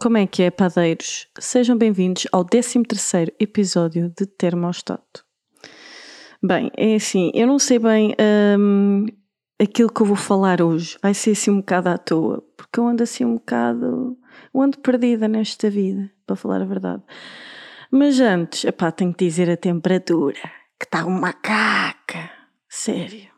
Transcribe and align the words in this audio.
Como 0.00 0.16
é 0.16 0.26
que 0.26 0.42
é, 0.44 0.50
padeiros? 0.50 1.28
Sejam 1.38 1.76
bem-vindos 1.76 2.26
ao 2.32 2.42
13 2.42 2.84
episódio 3.38 4.10
de 4.16 4.24
Termostato. 4.24 5.26
Bem, 6.42 6.70
é 6.74 6.94
assim, 6.94 7.30
eu 7.34 7.46
não 7.46 7.58
sei 7.58 7.78
bem 7.78 8.16
hum, 8.58 9.04
aquilo 9.60 9.92
que 9.92 10.00
eu 10.00 10.06
vou 10.06 10.16
falar 10.16 10.62
hoje. 10.62 10.96
Vai 11.02 11.12
ser 11.12 11.32
assim 11.32 11.50
um 11.50 11.58
bocado 11.58 11.90
à 11.90 11.98
toa, 11.98 12.42
porque 12.56 12.80
eu 12.80 12.88
ando 12.88 13.02
assim 13.02 13.26
um 13.26 13.34
bocado... 13.34 14.16
Eu 14.54 14.62
ando 14.62 14.78
perdida 14.78 15.28
nesta 15.28 15.68
vida, 15.68 16.10
para 16.26 16.34
falar 16.34 16.62
a 16.62 16.64
verdade. 16.64 17.02
Mas 17.90 18.18
antes, 18.20 18.64
epá, 18.64 18.90
tenho 18.90 19.12
que 19.12 19.26
dizer 19.26 19.50
a 19.50 19.56
temperatura, 19.58 20.40
que 20.78 20.86
está 20.86 21.04
uma 21.04 21.34
caca. 21.34 22.30
Sério. 22.70 23.28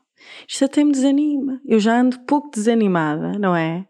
Isto 0.47 0.67
até 0.67 0.85
me 0.85 0.93
desanima. 0.93 1.61
Eu 1.67 1.81
já 1.81 2.01
ando 2.01 2.21
pouco 2.21 2.53
desanimada, 2.53 3.37
não 3.37 3.57
é? 3.57 3.85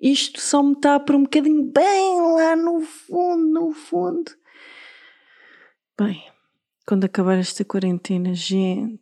Isto 0.00 0.40
só 0.40 0.62
me 0.62 0.72
está 0.72 0.98
por 0.98 1.14
um 1.14 1.24
bocadinho 1.24 1.64
bem 1.64 2.20
lá 2.34 2.56
no 2.56 2.80
fundo, 2.80 3.46
no 3.46 3.72
fundo. 3.72 4.30
Bem, 5.98 6.24
quando 6.86 7.04
acabar 7.04 7.38
esta 7.38 7.64
quarentena, 7.64 8.32
gente, 8.34 9.00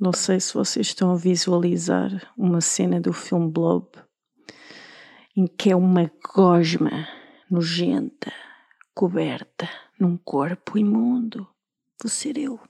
não 0.00 0.12
sei 0.12 0.40
se 0.40 0.54
vocês 0.54 0.86
estão 0.86 1.12
a 1.12 1.16
visualizar 1.16 2.32
uma 2.36 2.60
cena 2.60 3.00
do 3.00 3.12
filme 3.12 3.50
Blob 3.50 3.88
em 5.36 5.46
que 5.46 5.70
é 5.70 5.76
uma 5.76 6.10
gosma 6.34 7.08
nojenta, 7.50 8.32
coberta 8.94 9.68
num 9.98 10.16
corpo 10.16 10.76
imundo. 10.76 11.48
Vou 12.02 12.10
ser 12.10 12.36
eu. 12.36 12.60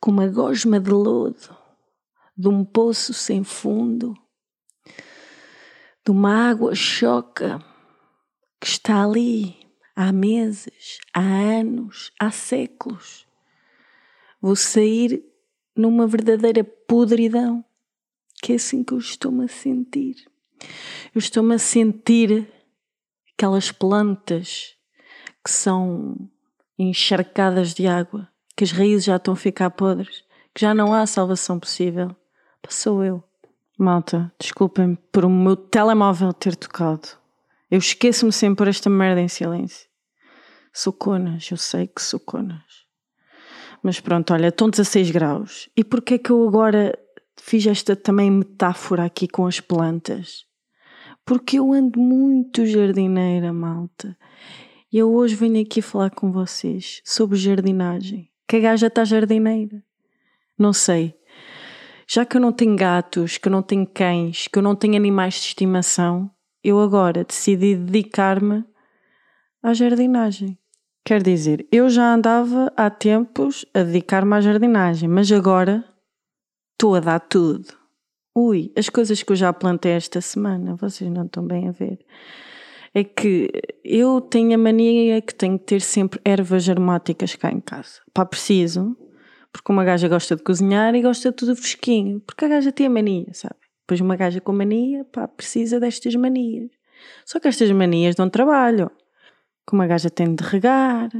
Com 0.00 0.10
uma 0.10 0.28
gosma 0.28 0.78
de 0.78 0.90
lodo, 0.90 1.56
de 2.36 2.48
um 2.48 2.64
poço 2.64 3.12
sem 3.12 3.42
fundo, 3.42 4.14
de 6.04 6.10
uma 6.10 6.50
água 6.50 6.74
choca 6.74 7.64
que 8.60 8.66
está 8.66 9.04
ali 9.04 9.56
há 9.94 10.12
meses, 10.12 10.98
há 11.12 11.20
anos, 11.20 12.12
há 12.18 12.30
séculos. 12.30 13.26
Vou 14.40 14.56
sair 14.56 15.24
numa 15.76 16.06
verdadeira 16.06 16.64
podridão, 16.64 17.64
que 18.42 18.52
é 18.52 18.56
assim 18.56 18.82
que 18.82 18.92
eu 18.92 18.98
estou-me 18.98 19.44
a 19.44 19.48
sentir. 19.48 20.16
Eu 21.14 21.18
estou-me 21.18 21.54
a 21.54 21.58
sentir 21.58 22.48
aquelas 23.32 23.70
plantas 23.70 24.76
que 25.44 25.50
são 25.50 26.16
encharcadas 26.78 27.74
de 27.74 27.86
água, 27.86 28.28
que 28.56 28.64
as 28.64 28.72
raízes 28.72 29.04
já 29.04 29.16
estão 29.16 29.34
a 29.34 29.36
ficar 29.36 29.70
podres, 29.70 30.24
que 30.54 30.60
já 30.60 30.74
não 30.74 30.92
há 30.92 31.06
salvação 31.06 31.58
possível. 31.58 32.14
Passou 32.60 33.04
eu. 33.04 33.24
Malta, 33.82 34.32
desculpem 34.38 34.96
por 35.10 35.24
o 35.24 35.28
meu 35.28 35.56
telemóvel 35.56 36.32
ter 36.32 36.54
tocado. 36.54 37.08
Eu 37.68 37.78
esqueço-me 37.78 38.30
sempre 38.30 38.58
por 38.58 38.68
esta 38.68 38.88
merda 38.88 39.20
em 39.20 39.26
silêncio. 39.26 39.88
Sou 40.72 40.92
conas, 40.92 41.50
eu 41.50 41.56
sei 41.56 41.88
que 41.88 42.00
sou 42.00 42.20
conas. 42.20 42.62
Mas 43.82 43.98
pronto, 43.98 44.32
olha, 44.32 44.46
estão 44.46 44.70
16 44.70 45.10
graus. 45.10 45.68
E 45.76 45.82
porquê 45.82 46.14
é 46.14 46.18
que 46.18 46.30
eu 46.30 46.46
agora 46.46 46.96
fiz 47.36 47.66
esta 47.66 47.96
também 47.96 48.30
metáfora 48.30 49.04
aqui 49.04 49.26
com 49.26 49.48
as 49.48 49.58
plantas? 49.58 50.46
Porque 51.26 51.58
eu 51.58 51.72
ando 51.72 51.98
muito 51.98 52.64
jardineira, 52.64 53.52
malta. 53.52 54.16
E 54.92 54.98
eu 54.98 55.12
hoje 55.12 55.34
venho 55.34 55.60
aqui 55.60 55.82
falar 55.82 56.10
com 56.10 56.30
vocês 56.30 57.02
sobre 57.04 57.36
jardinagem. 57.36 58.30
Que 58.46 58.58
a 58.58 58.60
gaja 58.60 58.86
está 58.86 59.04
jardineira. 59.04 59.82
Não 60.56 60.72
sei, 60.72 61.16
já 62.14 62.26
que 62.26 62.36
eu 62.36 62.42
não 62.42 62.52
tenho 62.52 62.76
gatos, 62.76 63.38
que 63.38 63.48
eu 63.48 63.52
não 63.52 63.62
tenho 63.62 63.86
cães, 63.86 64.46
que 64.46 64.58
eu 64.58 64.62
não 64.62 64.76
tenho 64.76 64.96
animais 64.96 65.32
de 65.36 65.46
estimação, 65.46 66.30
eu 66.62 66.78
agora 66.78 67.24
decidi 67.24 67.74
dedicar-me 67.74 68.66
à 69.62 69.72
jardinagem. 69.72 70.58
Quer 71.02 71.22
dizer, 71.22 71.66
eu 71.72 71.88
já 71.88 72.12
andava 72.12 72.70
há 72.76 72.90
tempos 72.90 73.64
a 73.72 73.82
dedicar-me 73.82 74.34
à 74.34 74.42
jardinagem, 74.42 75.08
mas 75.08 75.32
agora 75.32 75.82
estou 76.72 76.96
a 76.96 77.00
dar 77.00 77.18
tudo. 77.18 77.68
Ui, 78.36 78.70
as 78.76 78.90
coisas 78.90 79.22
que 79.22 79.32
eu 79.32 79.36
já 79.36 79.50
plantei 79.50 79.92
esta 79.92 80.20
semana, 80.20 80.76
vocês 80.76 81.10
não 81.10 81.24
estão 81.24 81.46
bem 81.46 81.70
a 81.70 81.72
ver. 81.72 81.98
É 82.92 83.02
que 83.02 83.50
eu 83.82 84.20
tenho 84.20 84.54
a 84.54 84.58
mania 84.58 85.22
que 85.22 85.34
tenho 85.34 85.58
que 85.58 85.64
ter 85.64 85.80
sempre 85.80 86.20
ervas 86.26 86.68
aromáticas 86.68 87.34
cá 87.36 87.50
em 87.50 87.60
casa. 87.60 88.02
Pá, 88.12 88.26
preciso, 88.26 88.94
porque 89.52 89.70
uma 89.70 89.84
gaja 89.84 90.08
gosta 90.08 90.34
de 90.34 90.42
cozinhar 90.42 90.94
e 90.94 91.02
gosta 91.02 91.30
de 91.30 91.36
tudo 91.36 91.54
fresquinho. 91.54 92.20
Porque 92.20 92.44
a 92.44 92.48
gaja 92.48 92.72
tem 92.72 92.86
a 92.86 92.90
mania, 92.90 93.32
sabe? 93.34 93.56
Depois 93.82 94.00
uma 94.00 94.16
gaja 94.16 94.40
com 94.40 94.52
mania, 94.52 95.04
pá, 95.04 95.28
precisa 95.28 95.78
destas 95.78 96.14
manias. 96.14 96.70
Só 97.26 97.38
que 97.38 97.48
estas 97.48 97.70
manias 97.70 98.14
dão 98.14 98.30
trabalho. 98.30 98.90
Como 99.66 99.82
a 99.82 99.86
gaja 99.86 100.08
tem 100.08 100.34
de 100.34 100.42
regar, 100.42 101.10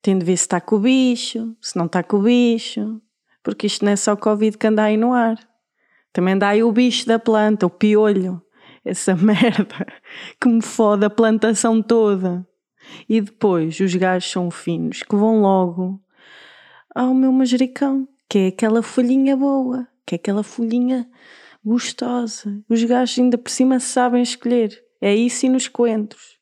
tem 0.00 0.18
de 0.18 0.24
ver 0.24 0.36
se 0.36 0.44
está 0.44 0.60
com 0.60 0.76
o 0.76 0.80
bicho, 0.80 1.54
se 1.60 1.76
não 1.76 1.86
está 1.86 2.02
com 2.02 2.16
o 2.16 2.22
bicho. 2.22 3.00
Porque 3.42 3.66
isto 3.66 3.84
não 3.84 3.92
é 3.92 3.96
só 3.96 4.16
Covid 4.16 4.56
que 4.56 4.66
anda 4.66 4.84
aí 4.84 4.96
no 4.96 5.12
ar. 5.12 5.38
Também 6.12 6.34
anda 6.34 6.48
aí 6.48 6.62
o 6.62 6.72
bicho 6.72 7.06
da 7.06 7.18
planta, 7.18 7.66
o 7.66 7.70
piolho. 7.70 8.40
Essa 8.84 9.14
merda 9.16 9.86
que 10.40 10.48
me 10.48 10.62
fode 10.62 11.04
a 11.04 11.10
plantação 11.10 11.82
toda. 11.82 12.46
E 13.08 13.20
depois 13.20 13.78
os 13.80 13.94
gajos 13.94 14.30
são 14.30 14.50
finos, 14.50 15.02
que 15.02 15.14
vão 15.14 15.42
logo 15.42 16.00
ao 16.94 17.14
meu 17.14 17.32
manjericão, 17.32 18.08
que 18.28 18.38
é 18.38 18.46
aquela 18.48 18.82
folhinha 18.82 19.36
boa, 19.36 19.86
que 20.06 20.14
é 20.14 20.16
aquela 20.16 20.42
folhinha 20.42 21.08
gostosa. 21.64 22.62
Os 22.68 22.82
gajos 22.84 23.18
ainda 23.18 23.38
por 23.38 23.50
cima 23.50 23.80
sabem 23.80 24.22
escolher. 24.22 24.82
É 25.00 25.14
isso 25.14 25.46
e 25.46 25.48
nos 25.48 25.68
coentros. 25.68 26.38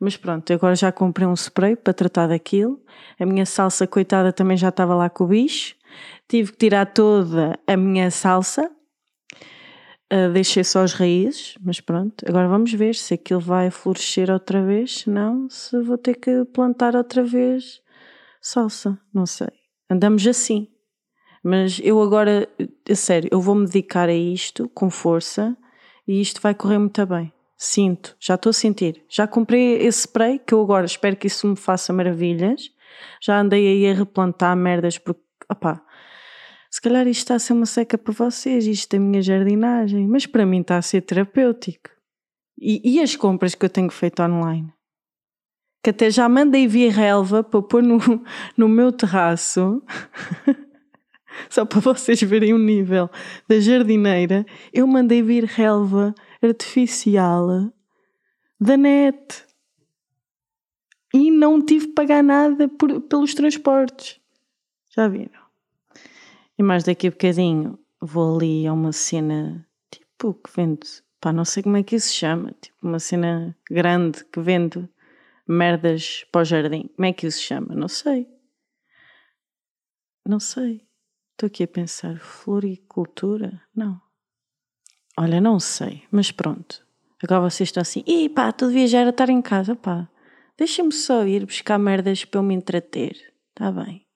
Mas 0.00 0.16
pronto, 0.16 0.52
agora 0.52 0.74
já 0.74 0.90
comprei 0.90 1.26
um 1.26 1.34
spray 1.34 1.76
para 1.76 1.92
tratar 1.92 2.28
daquilo. 2.28 2.82
A 3.18 3.26
minha 3.26 3.46
salsa, 3.46 3.86
coitada, 3.86 4.32
também 4.32 4.56
já 4.56 4.68
estava 4.68 4.94
lá 4.94 5.08
com 5.08 5.24
o 5.24 5.28
bicho. 5.28 5.76
Tive 6.28 6.52
que 6.52 6.58
tirar 6.58 6.86
toda 6.86 7.58
a 7.66 7.76
minha 7.76 8.10
salsa. 8.10 8.70
Uh, 10.12 10.32
deixei 10.32 10.62
só 10.62 10.82
as 10.82 10.92
raízes, 10.92 11.56
mas 11.62 11.80
pronto. 11.80 12.24
Agora 12.28 12.48
vamos 12.48 12.72
ver 12.72 12.94
se 12.94 13.14
aquilo 13.14 13.40
vai 13.40 13.70
florescer 13.70 14.30
outra 14.30 14.64
vez. 14.64 15.00
Se 15.00 15.10
não, 15.10 15.48
se 15.48 15.80
vou 15.80 15.98
ter 15.98 16.14
que 16.14 16.44
plantar 16.46 16.94
outra 16.96 17.22
vez 17.22 17.80
salsa. 18.40 18.98
Não 19.12 19.26
sei 19.26 19.63
andamos 19.94 20.26
assim. 20.26 20.68
Mas 21.42 21.80
eu 21.82 22.00
agora, 22.02 22.48
a 22.88 22.94
sério, 22.94 23.28
eu 23.30 23.40
vou 23.40 23.54
me 23.54 23.66
dedicar 23.66 24.08
a 24.08 24.14
isto 24.14 24.68
com 24.70 24.88
força 24.90 25.56
e 26.06 26.20
isto 26.20 26.40
vai 26.40 26.54
correr 26.54 26.78
muito 26.78 27.04
bem. 27.06 27.32
Sinto, 27.56 28.16
já 28.18 28.34
estou 28.34 28.50
a 28.50 28.52
sentir. 28.52 29.04
Já 29.08 29.26
comprei 29.26 29.76
esse 29.76 30.00
spray 30.00 30.38
que 30.38 30.52
eu 30.54 30.60
agora 30.60 30.86
espero 30.86 31.16
que 31.16 31.26
isso 31.26 31.46
me 31.46 31.56
faça 31.56 31.92
maravilhas. 31.92 32.70
Já 33.22 33.40
andei 33.40 33.66
aí 33.66 33.90
a 33.90 33.94
replantar 33.94 34.56
merdas 34.56 34.98
porque, 34.98 35.20
opá, 35.50 35.82
se 36.70 36.80
calhar 36.80 37.06
isto 37.06 37.20
está 37.20 37.34
a 37.36 37.38
ser 37.38 37.52
uma 37.52 37.66
seca 37.66 37.96
para 37.96 38.12
vocês, 38.12 38.66
isto 38.66 38.94
é 38.94 38.96
a 38.96 39.00
minha 39.00 39.22
jardinagem, 39.22 40.08
mas 40.08 40.26
para 40.26 40.44
mim 40.44 40.60
está 40.60 40.76
a 40.76 40.82
ser 40.82 41.02
terapêutico. 41.02 41.90
E, 42.58 42.96
e 42.96 43.00
as 43.00 43.14
compras 43.14 43.54
que 43.54 43.64
eu 43.64 43.70
tenho 43.70 43.90
feito 43.90 44.22
online? 44.22 44.72
Que 45.84 45.90
até 45.90 46.10
já 46.10 46.26
mandei 46.30 46.66
vir 46.66 46.88
relva 46.88 47.44
para 47.44 47.60
pôr 47.60 47.82
no, 47.82 47.98
no 48.56 48.66
meu 48.66 48.90
terraço, 48.90 49.82
só 51.50 51.66
para 51.66 51.78
vocês 51.78 52.22
verem 52.22 52.54
o 52.54 52.58
nível 52.58 53.10
da 53.46 53.60
jardineira, 53.60 54.46
eu 54.72 54.86
mandei 54.86 55.22
vir 55.22 55.44
relva 55.44 56.14
artificial 56.42 57.70
da 58.58 58.78
net. 58.78 59.44
E 61.12 61.30
não 61.30 61.64
tive 61.64 61.88
que 61.88 61.92
pagar 61.92 62.24
nada 62.24 62.66
por, 62.66 63.02
pelos 63.02 63.34
transportes. 63.34 64.18
Já 64.96 65.06
viram? 65.06 65.44
E 66.58 66.62
mais 66.62 66.82
daqui 66.82 67.08
a 67.08 67.10
bocadinho 67.10 67.78
vou 68.00 68.36
ali 68.36 68.66
a 68.66 68.72
uma 68.72 68.90
cena 68.90 69.66
tipo 69.90 70.32
que 70.32 70.50
vende, 70.56 70.88
pá, 71.20 71.30
não 71.30 71.44
sei 71.44 71.62
como 71.62 71.76
é 71.76 71.82
que 71.82 71.96
isso 71.96 72.08
se 72.08 72.14
chama, 72.14 72.52
tipo 72.60 72.76
uma 72.82 72.98
cena 72.98 73.54
grande 73.70 74.24
que 74.24 74.40
vende 74.40 74.88
merdas 75.46 76.24
para 76.32 76.42
o 76.42 76.44
jardim. 76.44 76.88
Como 76.94 77.06
é 77.06 77.12
que 77.12 77.26
isso 77.26 77.38
se 77.38 77.44
chama? 77.44 77.74
Não 77.74 77.88
sei. 77.88 78.26
Não 80.26 80.40
sei. 80.40 80.86
Estou 81.32 81.46
aqui 81.46 81.64
a 81.64 81.68
pensar. 81.68 82.18
Floricultura? 82.18 83.60
Não. 83.74 84.00
Olha, 85.18 85.40
não 85.40 85.60
sei. 85.60 86.04
Mas 86.10 86.30
pronto. 86.30 86.84
Agora 87.22 87.50
vocês 87.50 87.68
estão 87.68 87.82
assim. 87.82 88.02
Ih 88.06 88.28
pá, 88.28 88.52
tu 88.52 88.68
devias 88.68 88.90
já 88.90 89.08
estar 89.08 89.28
em 89.28 89.42
casa, 89.42 89.74
pá. 89.76 90.08
Deixa-me 90.56 90.92
só 90.92 91.24
ir 91.26 91.44
buscar 91.44 91.78
merdas 91.78 92.24
para 92.24 92.38
eu 92.38 92.42
me 92.42 92.54
entreter. 92.54 93.16
Está 93.50 93.70
bem. 93.70 94.06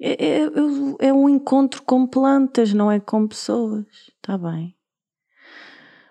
É, 0.00 0.12
é, 0.12 1.08
é, 1.08 1.12
um 1.12 1.28
encontro 1.28 1.82
com 1.82 2.06
plantas, 2.06 2.72
não 2.72 2.90
é 2.90 2.98
com 2.98 3.26
pessoas. 3.26 3.86
Está 4.16 4.36
bem. 4.36 4.74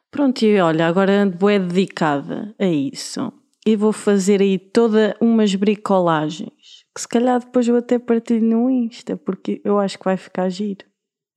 Pronto, 0.09 0.43
e 0.43 0.59
olha, 0.59 0.87
agora 0.87 1.23
ando 1.23 1.49
é 1.49 1.59
dedicada 1.59 2.53
a 2.59 2.65
isso 2.65 3.40
e 3.65 3.75
vou 3.75 3.93
fazer 3.93 4.41
aí 4.41 4.57
toda 4.57 5.15
umas 5.21 5.53
bricolagens 5.55 6.81
que 6.93 7.01
se 7.01 7.07
calhar 7.07 7.39
depois 7.39 7.67
eu 7.67 7.75
até 7.75 7.97
partilho 7.97 8.45
no 8.45 8.69
Insta 8.69 9.15
porque 9.15 9.61
eu 9.63 9.79
acho 9.79 9.97
que 9.97 10.05
vai 10.05 10.17
ficar 10.17 10.49
giro. 10.49 10.85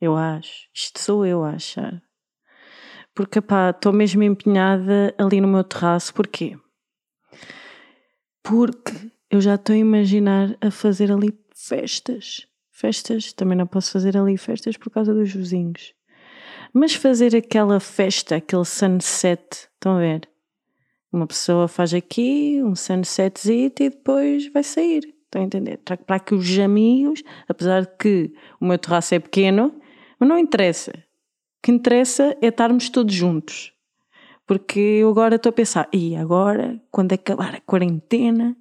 Eu 0.00 0.16
acho. 0.16 0.68
Isto 0.74 1.00
sou 1.00 1.24
eu 1.24 1.44
a 1.44 1.50
achar. 1.50 2.02
Porque 3.14 3.40
pá, 3.40 3.70
estou 3.70 3.92
mesmo 3.92 4.22
empenhada 4.22 5.14
ali 5.16 5.40
no 5.40 5.48
meu 5.48 5.62
terraço. 5.62 6.12
Porquê? 6.12 6.58
Porque 8.42 8.92
eu 9.30 9.40
já 9.40 9.54
estou 9.54 9.74
a 9.74 9.78
imaginar 9.78 10.56
a 10.60 10.70
fazer 10.70 11.12
ali 11.12 11.32
festas. 11.54 12.46
Festas, 12.72 13.32
também 13.32 13.56
não 13.56 13.68
posso 13.68 13.92
fazer 13.92 14.16
ali 14.16 14.36
festas 14.36 14.76
por 14.76 14.90
causa 14.90 15.14
dos 15.14 15.32
vizinhos. 15.32 15.94
Mas 16.72 16.94
fazer 16.94 17.36
aquela 17.36 17.78
festa, 17.78 18.36
aquele 18.36 18.64
sunset, 18.64 19.68
estão 19.72 19.96
a 19.96 20.00
ver? 20.00 20.28
Uma 21.14 21.28
pessoa 21.28 21.68
faz 21.68 21.94
aqui 21.94 22.60
um 22.60 22.74
sunsetzinho 22.74 23.66
e 23.66 23.70
depois 23.70 24.52
vai 24.52 24.64
sair. 24.64 25.14
Estão 25.22 25.42
a 25.42 25.44
entender? 25.44 25.78
Para 25.78 26.16
aqui 26.16 26.34
os 26.34 26.58
amigos, 26.58 27.22
apesar 27.48 27.82
de 27.82 27.96
que 27.96 28.34
o 28.60 28.64
meu 28.66 28.76
terraço 28.76 29.14
é 29.14 29.20
pequeno, 29.20 29.72
mas 30.18 30.28
não 30.28 30.36
interessa. 30.36 30.90
O 30.90 31.62
que 31.62 31.70
interessa 31.70 32.36
é 32.42 32.48
estarmos 32.48 32.88
todos 32.88 33.14
juntos. 33.14 33.72
Porque 34.44 34.80
eu 34.80 35.08
agora 35.08 35.36
estou 35.36 35.50
a 35.50 35.52
pensar, 35.52 35.88
e 35.92 36.16
agora, 36.16 36.82
quando 36.90 37.12
acabar 37.12 37.54
a 37.54 37.60
quarentena, 37.60 38.56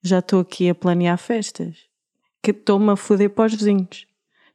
já 0.00 0.20
estou 0.20 0.38
aqui 0.38 0.70
a 0.70 0.74
planear 0.76 1.18
festas. 1.18 1.88
Que 2.40 2.52
estou-me 2.52 2.92
a 2.92 2.96
foder 2.96 3.30
para 3.30 3.46
os 3.46 3.54
vizinhos. 3.54 4.06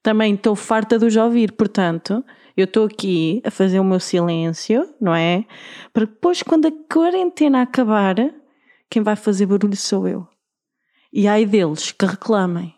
Também 0.06 0.36
estou 0.36 0.56
farta 0.56 1.00
de 1.00 1.06
os 1.08 1.16
ouvir, 1.16 1.54
portanto, 1.54 2.24
eu 2.56 2.66
estou 2.66 2.86
aqui 2.86 3.42
a 3.44 3.50
fazer 3.50 3.80
o 3.80 3.84
meu 3.84 4.00
silêncio, 4.00 4.94
não 5.02 5.16
é? 5.16 5.48
Para 5.92 6.06
depois, 6.06 6.44
quando 6.44 6.68
a 6.68 6.72
quarentena 6.72 7.64
acabar, 7.64 8.16
quem 8.88 9.02
vai 9.02 9.16
fazer 9.16 9.48
barulho 9.48 9.76
sou 9.76 10.08
eu. 10.08 10.28
E 11.12 11.28
ai 11.28 11.44
deles 11.44 11.92
que 11.92 12.06
reclamem. 12.06 12.76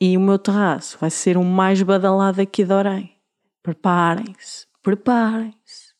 E 0.00 0.16
o 0.16 0.20
meu 0.20 0.38
terraço 0.38 0.96
vai 1.00 1.10
ser 1.10 1.36
o 1.36 1.42
mais 1.42 1.82
badalado 1.82 2.40
aqui 2.40 2.62
de 2.62 2.72
Orem. 2.72 3.18
Preparem-se, 3.60 4.64
preparem-se. 4.84 5.92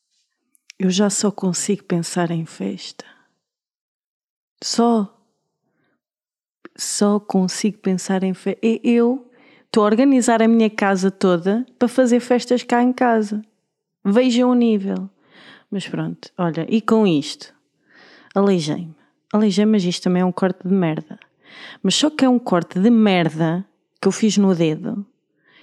Eu 0.78 0.88
já 0.88 1.10
só 1.10 1.32
consigo 1.32 1.82
pensar 1.82 2.30
em 2.30 2.46
festa. 2.46 3.04
Só. 4.62 5.20
Só 6.78 7.18
consigo 7.18 7.78
pensar 7.78 8.22
em 8.22 8.34
festa. 8.34 8.60
Eu 8.62 9.25
Estou 9.76 9.84
a 9.84 9.88
organizar 9.88 10.40
a 10.40 10.48
minha 10.48 10.70
casa 10.70 11.10
toda 11.10 11.66
para 11.78 11.86
fazer 11.86 12.18
festas 12.18 12.62
cá 12.62 12.82
em 12.82 12.94
casa. 12.94 13.42
Vejam 14.02 14.50
o 14.50 14.54
nível. 14.54 15.10
Mas 15.70 15.86
pronto, 15.86 16.30
olha, 16.38 16.66
e 16.66 16.80
com 16.80 17.06
isto, 17.06 17.52
aleijei-me. 18.34 18.96
Aleijei-me, 19.30 19.72
mas 19.72 19.84
isto 19.84 20.04
também 20.04 20.22
é 20.22 20.24
um 20.24 20.32
corte 20.32 20.66
de 20.66 20.72
merda. 20.72 21.18
Mas 21.82 21.94
só 21.94 22.08
que 22.08 22.24
é 22.24 22.28
um 22.28 22.38
corte 22.38 22.80
de 22.80 22.88
merda 22.88 23.66
que 24.00 24.08
eu 24.08 24.12
fiz 24.12 24.38
no 24.38 24.54
dedo 24.54 25.04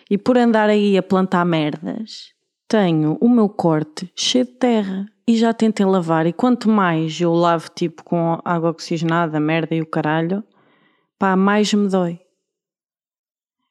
e 0.07 0.15
por 0.15 0.37
andar 0.37 0.69
aí 0.69 0.95
a 0.95 1.01
plantar 1.01 1.43
merdas, 1.43 2.35
tenho 2.67 3.17
o 3.19 3.27
meu 3.27 3.49
corte 3.49 4.07
cheio 4.15 4.45
de 4.45 4.51
terra 4.51 5.07
e 5.27 5.35
já 5.35 5.51
tentei 5.55 5.87
lavar. 5.87 6.27
E 6.27 6.33
quanto 6.33 6.69
mais 6.69 7.19
eu 7.19 7.33
lavo 7.33 7.67
tipo 7.73 8.03
com 8.03 8.39
água 8.45 8.69
oxigenada, 8.69 9.39
merda 9.39 9.73
e 9.73 9.81
o 9.81 9.87
caralho, 9.87 10.43
pá, 11.17 11.35
mais 11.35 11.73
me 11.73 11.89
dói. 11.89 12.22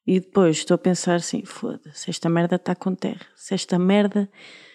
E 0.06 0.18
depois 0.18 0.58
estou 0.58 0.74
a 0.74 0.78
pensar 0.78 1.16
assim: 1.16 1.44
foda-se, 1.44 2.10
esta 2.10 2.28
merda 2.28 2.56
está 2.56 2.74
com 2.74 2.94
terra, 2.94 3.26
se 3.36 3.54
esta 3.54 3.78
merda 3.78 4.28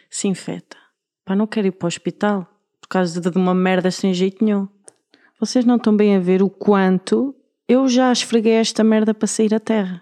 se 0.09 0.27
infeta, 0.27 0.77
pá, 1.25 1.35
não 1.35 1.47
quero 1.47 1.67
ir 1.67 1.71
para 1.71 1.85
o 1.85 1.87
hospital 1.87 2.47
por 2.79 2.87
causa 2.87 3.19
de 3.19 3.37
uma 3.37 3.53
merda 3.53 3.91
sem 3.91 4.13
jeito 4.13 4.43
nenhum. 4.43 4.67
Vocês 5.39 5.65
não 5.65 5.75
estão 5.75 5.95
bem 5.95 6.15
a 6.15 6.19
ver 6.19 6.41
o 6.41 6.49
quanto 6.49 7.35
eu 7.67 7.87
já 7.87 8.11
esfreguei 8.11 8.53
esta 8.53 8.83
merda 8.83 9.13
para 9.13 9.27
sair 9.27 9.53
a 9.53 9.59
terra. 9.59 10.01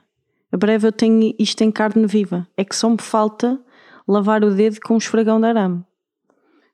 A 0.52 0.58
breve 0.58 0.88
eu 0.88 0.92
tenho 0.92 1.34
isto 1.40 1.62
em 1.64 1.72
carne 1.72 2.06
viva. 2.06 2.48
É 2.56 2.64
que 2.64 2.76
só 2.76 2.90
me 2.90 3.02
falta 3.02 3.60
lavar 4.08 4.44
o 4.44 4.54
dedo 4.54 4.80
com 4.80 4.94
um 4.94 4.98
esfregão 4.98 5.42
de 5.42 5.48
arame. 5.48 5.84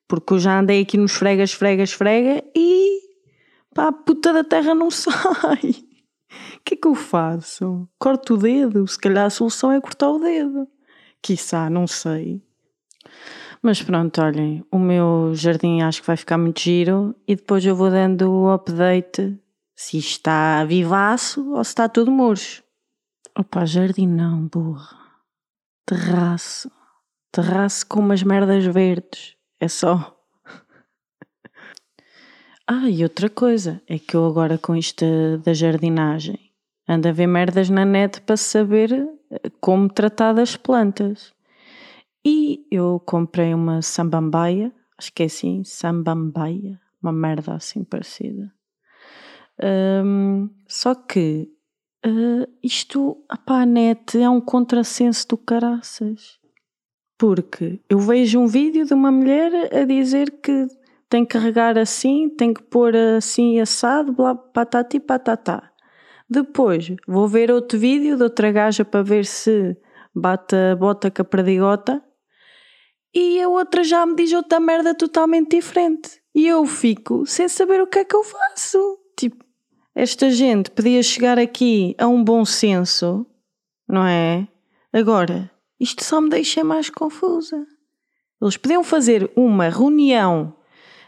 Porque 0.07 0.33
eu 0.33 0.39
já 0.39 0.59
andei 0.59 0.81
aqui 0.81 0.97
no 0.97 1.06
esfrega, 1.06 1.44
esfrega, 1.44 1.81
esfrega 1.81 2.44
e 2.56 3.00
pá, 3.74 3.88
a 3.88 3.92
puta 3.92 4.33
da 4.33 4.44
terra 4.44 4.75
não 4.75 4.92
sai. 4.92 5.75
O 6.56 6.60
que 6.63 6.75
é 6.75 6.78
que 6.78 6.88
eu 6.88 6.95
faço? 6.95 7.88
Corto 8.00 8.36
o 8.36 8.38
dedo? 8.38 8.88
Se 8.88 8.98
calhar 8.98 9.25
a 9.25 9.30
solução 9.30 9.72
é 9.72 9.81
cortar 9.81 10.10
o 10.10 10.19
dedo. 10.19 10.68
Quiçá, 11.22 11.69
não 11.69 11.86
sei. 11.86 12.42
Mas 13.62 13.81
pronto, 13.81 14.22
olhem, 14.22 14.66
o 14.72 14.80
meu 14.80 15.33
jardim 15.36 15.81
acho 15.81 16.01
que 16.01 16.07
vai 16.07 16.18
ficar 16.18 16.38
muito 16.38 16.60
giro 16.60 17.16
e 17.28 17.36
depois 17.36 17.63
eu 17.63 17.75
vou 17.75 17.92
dando 17.92 18.31
o 18.31 18.51
update 18.51 19.39
se 19.75 19.98
está 19.98 20.63
vivaço 20.66 21.51
ou 21.51 21.63
se 21.63 21.69
está 21.69 21.88
tudo 21.88 22.12
murcho. 22.12 22.63
Opa, 23.38 23.66
jardim 23.66 24.07
não, 24.07 24.48
burra. 24.48 24.98
Terraço. 25.86 26.72
Terraço 27.31 27.86
com 27.88 28.00
umas 28.00 28.24
merdas 28.24 28.66
verdes. 28.66 29.36
É 29.60 29.68
só. 29.68 30.20
Ah, 32.73 32.89
e 32.89 33.03
outra 33.03 33.29
coisa, 33.29 33.81
é 33.88 34.00
que 34.00 34.15
eu 34.15 34.25
agora 34.25 34.57
com 34.57 34.75
isto 34.75 35.06
da 35.44 35.53
jardinagem 35.53 36.39
ando 36.88 37.07
a 37.07 37.12
ver 37.12 37.27
merdas 37.27 37.69
na 37.69 37.85
net 37.85 38.21
para 38.21 38.38
saber 38.38 38.91
eh, 39.29 39.51
como 39.59 39.89
tratar 39.89 40.33
das 40.33 40.57
plantas. 40.57 41.33
E 42.23 42.65
eu 42.69 43.01
comprei 43.06 43.53
uma 43.53 43.81
sambambaia, 43.81 44.71
acho 44.97 45.12
que 45.13 45.23
é 45.23 45.25
assim, 45.25 45.63
sambambaia, 45.63 46.79
uma 47.01 47.12
merda 47.12 47.56
assim 47.56 47.83
parecida. 47.83 48.51
Um, 50.03 50.50
só 50.68 50.94
que 50.95 51.50
uh, 52.06 52.47
isto, 52.63 53.23
apá, 53.29 53.62
a 53.62 53.65
net 53.65 54.18
é 54.18 54.29
um 54.29 54.41
contrassenso 54.41 55.27
do 55.29 55.38
caraças. 55.38 56.39
Porque 57.18 57.79
eu 57.89 58.00
vejo 58.00 58.39
um 58.39 58.47
vídeo 58.47 58.85
de 58.85 58.94
uma 58.94 59.12
mulher 59.12 59.73
a 59.73 59.85
dizer 59.85 60.31
que 60.41 60.68
tem 61.12 61.25
que 61.25 61.38
regar 61.38 61.78
assim, 61.78 62.30
tem 62.30 62.54
que 62.54 62.63
pôr 62.63 62.96
assim 62.96 63.60
assado, 63.60 64.13
blá, 64.13 64.34
patati 64.34 64.98
patatá. 64.98 65.69
Depois 66.30 66.96
vou 67.06 67.28
ver 67.28 67.52
outro 67.52 67.78
vídeo 67.78 68.16
de 68.16 68.24
outra 68.24 68.50
gaja 68.50 68.85
para 68.85 69.04
ver 69.04 69.26
se 69.26 69.76
bate 70.16 70.56
a 70.56 70.74
bota 70.74 71.12
com 71.12 71.21
a 71.21 71.26
perdigota 71.26 72.02
e 73.14 73.42
a 73.42 73.50
outra 73.50 73.83
já 73.83 74.06
me 74.06 74.16
diz 74.16 74.31
outra 74.31 74.62
merda 74.62 74.95
totalmente 74.95 75.57
diferente. 75.57 76.21
E 76.33 76.47
eu 76.47 76.66
fico 76.66 77.26
sem 77.26 77.50
saber 77.50 77.81
o 77.81 77.88
que 77.88 78.00
é 78.00 78.06
que 78.06 78.16
eu 78.16 78.24
faço. 78.24 78.97
Tipo, 79.19 79.44
esta 79.94 80.31
gente 80.31 80.71
podia 80.71 81.04
chegar 81.04 81.38
aqui 81.38 81.94
a 81.97 82.07
um 82.07 82.24
bom 82.24 82.45
senso, 82.45 83.28
não 83.85 84.07
é? 84.07 84.47
Agora, 84.94 85.52
isto 85.78 86.06
só 86.06 86.21
me 86.21 86.30
deixa 86.30 86.64
mais 86.64 86.90
confusa. 86.90 87.68
Eles 88.42 88.56
podiam 88.56 88.81
fazer 88.81 89.30
uma 89.35 89.68
reunião 89.68 90.56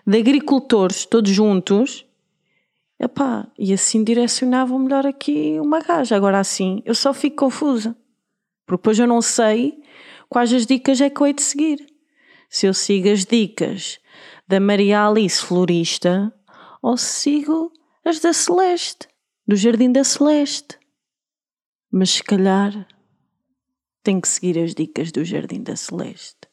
de 0.05 0.17
agricultores 0.17 1.05
todos 1.05 1.31
juntos 1.31 2.05
Epá, 3.03 3.51
e 3.59 3.73
assim 3.73 4.01
direcionavam 4.01 4.79
melhor 4.79 5.05
aqui 5.05 5.59
uma 5.59 5.81
gaja. 5.81 6.15
Agora 6.15 6.39
assim, 6.39 6.81
eu 6.85 6.95
só 6.95 7.13
fico 7.13 7.35
confusa. 7.35 7.93
Porque 8.65 8.79
depois 8.79 8.97
eu 8.97 9.05
não 9.05 9.21
sei 9.21 9.77
quais 10.29 10.53
as 10.53 10.65
dicas 10.65 11.01
é 11.01 11.09
que 11.09 11.19
eu 11.19 11.27
hei 11.27 11.33
de 11.33 11.41
seguir. 11.41 11.85
Se 12.49 12.65
eu 12.65 12.73
sigo 12.73 13.09
as 13.09 13.25
dicas 13.25 13.99
da 14.47 14.57
Maria 14.57 15.05
Alice 15.05 15.43
Florista 15.43 16.33
ou 16.81 16.95
se 16.95 17.05
sigo 17.21 17.73
as 18.05 18.21
da 18.21 18.31
Celeste, 18.31 19.09
do 19.45 19.57
Jardim 19.57 19.91
da 19.91 20.05
Celeste. 20.05 20.79
Mas 21.91 22.11
se 22.11 22.23
calhar 22.23 22.87
tenho 24.01 24.21
que 24.21 24.29
seguir 24.29 24.57
as 24.59 24.73
dicas 24.73 25.11
do 25.11 25.25
Jardim 25.25 25.61
da 25.61 25.75
Celeste. 25.75 26.47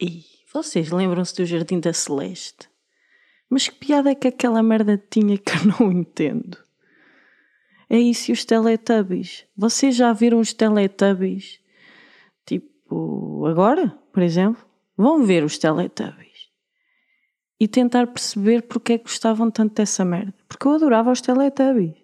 E 0.00 0.24
vocês 0.54 0.90
lembram-se 0.90 1.34
do 1.34 1.44
Jardim 1.44 1.80
da 1.80 1.92
Celeste? 1.92 2.68
Mas 3.50 3.68
que 3.68 3.74
piada 3.74 4.10
é 4.10 4.14
que 4.14 4.28
aquela 4.28 4.62
merda 4.62 4.96
tinha 5.10 5.36
que 5.36 5.52
eu 5.52 5.64
não 5.80 5.92
entendo? 5.92 6.56
É 7.90 7.98
isso 7.98 8.30
e 8.30 8.32
os 8.32 8.44
Teletubbies. 8.44 9.44
Vocês 9.56 9.94
já 9.94 10.12
viram 10.12 10.40
os 10.40 10.52
Teletubbies? 10.52 11.60
Tipo, 12.46 13.46
agora, 13.46 13.96
por 14.12 14.22
exemplo? 14.22 14.64
Vão 14.96 15.24
ver 15.24 15.44
os 15.44 15.58
Teletubbies. 15.58 16.48
E 17.58 17.68
tentar 17.68 18.06
perceber 18.06 18.62
porque 18.62 18.94
é 18.94 18.98
que 18.98 19.04
gostavam 19.04 19.50
tanto 19.50 19.74
dessa 19.74 20.04
merda. 20.04 20.34
Porque 20.48 20.66
eu 20.66 20.72
adorava 20.72 21.10
os 21.10 21.20
Teletubbies. 21.20 21.94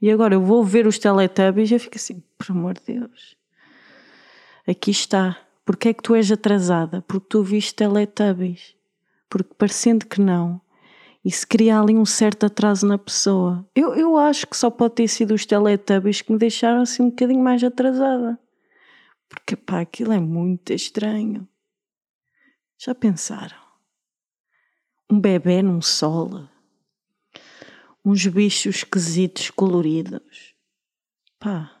E 0.00 0.10
agora 0.10 0.34
eu 0.34 0.40
vou 0.40 0.62
ver 0.62 0.86
os 0.86 0.98
Teletubbies 0.98 1.70
e 1.70 1.74
eu 1.74 1.80
fico 1.80 1.96
assim, 1.96 2.22
por 2.36 2.50
amor 2.50 2.74
de 2.74 2.94
Deus. 2.94 3.36
Aqui 4.66 4.90
está. 4.90 5.43
Porque 5.64 5.88
é 5.88 5.94
que 5.94 6.02
tu 6.02 6.14
és 6.14 6.30
atrasada? 6.30 7.02
Porque 7.02 7.26
tu 7.28 7.42
viste 7.42 7.74
Teletubbies. 7.74 8.74
Porque 9.28 9.54
parecendo 9.54 10.06
que 10.06 10.20
não, 10.20 10.60
se 11.30 11.46
cria 11.46 11.80
ali 11.80 11.94
um 11.94 12.04
certo 12.04 12.46
atraso 12.46 12.86
na 12.86 12.98
pessoa. 12.98 13.66
Eu, 13.74 13.94
eu 13.94 14.16
acho 14.18 14.46
que 14.46 14.56
só 14.56 14.70
pode 14.70 14.94
ter 14.96 15.08
sido 15.08 15.32
os 15.34 15.46
Teletubbies 15.46 16.20
que 16.20 16.32
me 16.32 16.38
deixaram 16.38 16.82
assim 16.82 17.02
um 17.02 17.10
bocadinho 17.10 17.42
mais 17.42 17.64
atrasada. 17.64 18.38
Porque 19.28 19.56
pá, 19.56 19.80
aquilo 19.80 20.12
é 20.12 20.20
muito 20.20 20.72
estranho. 20.72 21.48
Já 22.78 22.94
pensaram? 22.94 23.56
Um 25.10 25.18
bebê 25.18 25.62
num 25.62 25.80
sol. 25.80 26.46
Uns 28.04 28.26
bichos 28.26 28.76
esquisitos 28.76 29.50
coloridos. 29.50 30.54
Pá, 31.38 31.80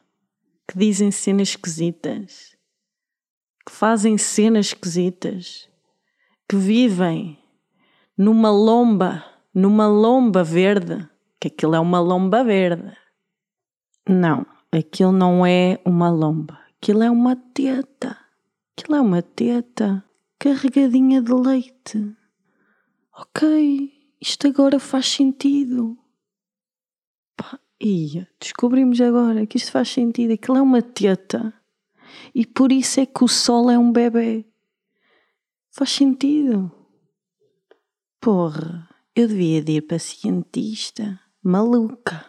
que 0.66 0.78
dizem 0.78 1.10
cenas 1.10 1.48
esquisitas. 1.48 2.53
Que 3.66 3.72
fazem 3.72 4.18
cenas 4.18 4.66
esquisitas, 4.66 5.68
que 6.48 6.56
vivem 6.56 7.38
numa 8.16 8.50
lomba, 8.50 9.24
numa 9.54 9.86
lomba 9.86 10.44
verde, 10.44 11.08
que 11.40 11.48
aquilo 11.48 11.74
é 11.74 11.80
uma 11.80 12.00
lomba 12.00 12.44
verde. 12.44 12.96
Não, 14.08 14.46
aquilo 14.70 15.12
não 15.12 15.46
é 15.46 15.80
uma 15.84 16.10
lomba, 16.10 16.58
aquilo 16.76 17.02
é 17.02 17.10
uma 17.10 17.36
teta. 17.36 18.24
Aquilo 18.76 18.96
é 18.96 19.00
uma 19.00 19.22
teta 19.22 20.04
carregadinha 20.36 21.22
de 21.22 21.32
leite. 21.32 22.16
Ok, 23.16 23.92
isto 24.20 24.48
agora 24.48 24.80
faz 24.80 25.06
sentido. 25.06 25.96
Pá, 27.36 27.60
ia, 27.80 28.28
descobrimos 28.40 29.00
agora 29.00 29.46
que 29.46 29.56
isto 29.56 29.70
faz 29.70 29.88
sentido. 29.90 30.32
Aquilo 30.32 30.58
é 30.58 30.62
uma 30.62 30.82
teta. 30.82 31.54
E 32.34 32.46
por 32.46 32.72
isso 32.72 33.00
é 33.00 33.06
que 33.06 33.24
o 33.24 33.28
sol 33.28 33.70
é 33.70 33.78
um 33.78 33.92
bebê. 33.92 34.46
Faz 35.70 35.90
sentido. 35.90 36.70
Porra, 38.20 38.88
eu 39.14 39.28
devia 39.28 39.62
de 39.62 39.72
ir 39.72 39.82
para 39.82 39.98
cientista. 39.98 41.20
Maluca. 41.42 42.24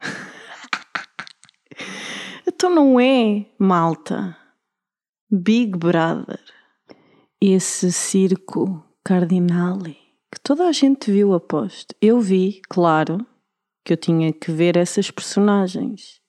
então 2.46 2.70
não 2.70 2.98
é, 2.98 3.46
malta. 3.58 4.36
Big 5.30 5.76
Brother. 5.76 6.40
Esse 7.40 7.92
circo 7.92 8.82
cardinale 9.02 10.04
que 10.34 10.40
toda 10.40 10.66
a 10.66 10.72
gente 10.72 11.12
viu, 11.12 11.32
aposto. 11.32 11.94
Eu 12.00 12.20
vi, 12.20 12.60
claro, 12.68 13.24
que 13.84 13.92
eu 13.92 13.96
tinha 13.96 14.32
que 14.32 14.50
ver 14.50 14.76
essas 14.76 15.10
personagens. 15.10 16.20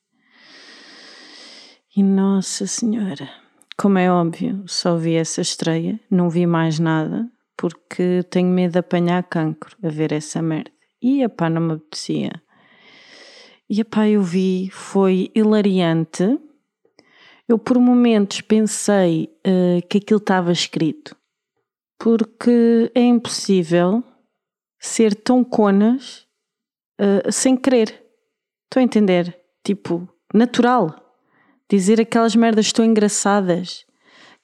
E 1.96 2.04
Nossa 2.04 2.68
Senhora, 2.68 3.30
como 3.78 3.98
é 3.98 4.12
óbvio, 4.12 4.66
só 4.68 4.98
vi 4.98 5.16
essa 5.16 5.40
estreia, 5.40 5.98
não 6.12 6.30
vi 6.30 6.46
mais 6.46 6.78
nada, 6.78 7.26
porque 7.56 8.22
tenho 8.30 8.50
medo 8.50 8.74
de 8.74 8.80
apanhar 8.80 9.24
cancro 9.24 9.78
a 9.82 9.88
ver 9.88 10.12
essa 10.12 10.42
merda. 10.42 10.72
E 11.02 11.24
epá, 11.24 11.50
não 11.50 11.62
me 11.62 11.74
apetecia. 11.76 12.34
E 13.70 13.80
epá, 13.80 14.10
eu 14.10 14.22
vi, 14.22 14.70
foi 14.72 15.32
hilariante. 15.34 16.38
Eu 17.48 17.58
por 17.58 17.80
momentos 17.80 18.42
pensei 18.42 19.30
uh, 19.48 19.88
que 19.88 20.00
aquilo 20.00 20.20
estava 20.20 20.52
escrito 20.52 21.16
porque 21.98 22.92
é 22.94 23.02
impossível 23.02 24.04
ser 24.80 25.16
tão 25.16 25.44
conas 25.44 26.28
uh, 27.00 27.32
sem 27.32 27.56
querer. 27.56 28.06
Estou 28.66 28.82
a 28.82 28.84
entender? 28.84 29.40
Tipo, 29.64 30.08
natural. 30.34 31.05
Dizer 31.70 32.00
aquelas 32.00 32.36
merdas 32.36 32.72
tão 32.72 32.86
engraçadas 32.86 33.86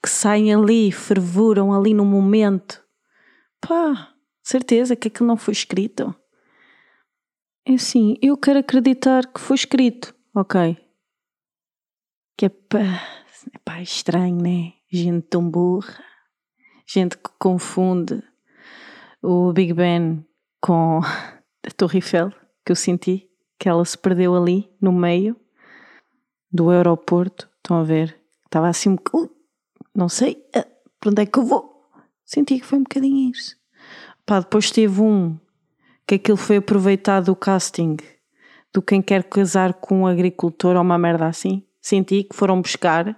que 0.02 0.10
saem 0.10 0.54
ali, 0.54 0.92
fervuram 0.92 1.74
ali 1.74 1.94
no 1.94 2.04
momento. 2.04 2.84
Pá, 3.60 4.14
certeza 4.42 4.96
que 4.96 5.08
aquilo 5.08 5.28
não 5.28 5.38
foi 5.38 5.54
escrito. 5.54 6.16
É 7.66 7.74
assim, 7.74 8.18
eu 8.22 8.36
quero 8.36 8.60
acreditar 8.60 9.32
que 9.32 9.40
foi 9.40 9.56
escrito, 9.56 10.16
ok? 10.36 10.78
Que 12.36 12.48
é 12.48 12.50
pá, 12.50 12.80
é 13.54 13.60
pá, 13.64 13.82
estranho, 13.82 14.42
né? 14.42 14.74
Gente 14.92 15.28
tão 15.28 15.48
burra 15.48 16.12
gente 16.94 17.18
que 17.18 17.30
confunde 17.40 18.22
o 19.22 19.54
Big 19.54 19.74
Ben 19.74 20.26
com 20.60 21.00
a 21.66 21.72
Torre 21.78 21.98
Eiffel, 21.98 22.32
que 22.66 22.72
eu 22.72 22.76
senti 22.76 23.30
que 23.58 23.70
ela 23.70 23.86
se 23.86 23.98
perdeu 23.98 24.36
ali 24.36 24.70
no 24.82 24.92
meio 24.92 25.40
do 26.52 26.70
aeroporto. 26.70 27.50
Estão 27.58 27.78
a 27.78 27.84
ver? 27.84 28.18
Estava 28.46 28.68
assim 28.68 28.96
uh, 29.14 29.30
não 29.96 30.10
sei 30.10 30.44
uh, 30.56 30.66
para 31.00 31.12
onde 31.12 31.22
é 31.22 31.26
que 31.26 31.38
eu 31.38 31.46
vou. 31.46 31.90
Senti 32.26 32.60
que 32.60 32.66
foi 32.66 32.80
um 32.80 32.84
bocadinho 32.84 33.32
isso. 33.32 33.56
Pá, 34.26 34.40
depois 34.40 34.72
teve 34.72 35.02
um 35.02 35.38
que 36.08 36.16
aquilo 36.16 36.38
foi 36.38 36.58
aproveitado 36.58 37.30
o 37.30 37.36
casting 37.36 37.98
do 38.74 38.82
quem 38.82 39.02
quer 39.02 39.24
casar 39.24 39.74
com 39.74 40.02
um 40.02 40.08
agricultor 40.08 40.76
ou 40.76 40.82
uma 40.82 40.98
merda 40.98 41.28
assim. 41.28 41.64
Senti 41.82 42.24
que 42.24 42.36
foram 42.36 42.62
buscar 42.62 43.18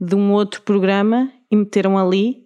de 0.00 0.14
um 0.14 0.32
outro 0.32 0.62
programa 0.62 1.32
e 1.50 1.56
meteram 1.56 1.98
ali 1.98 2.44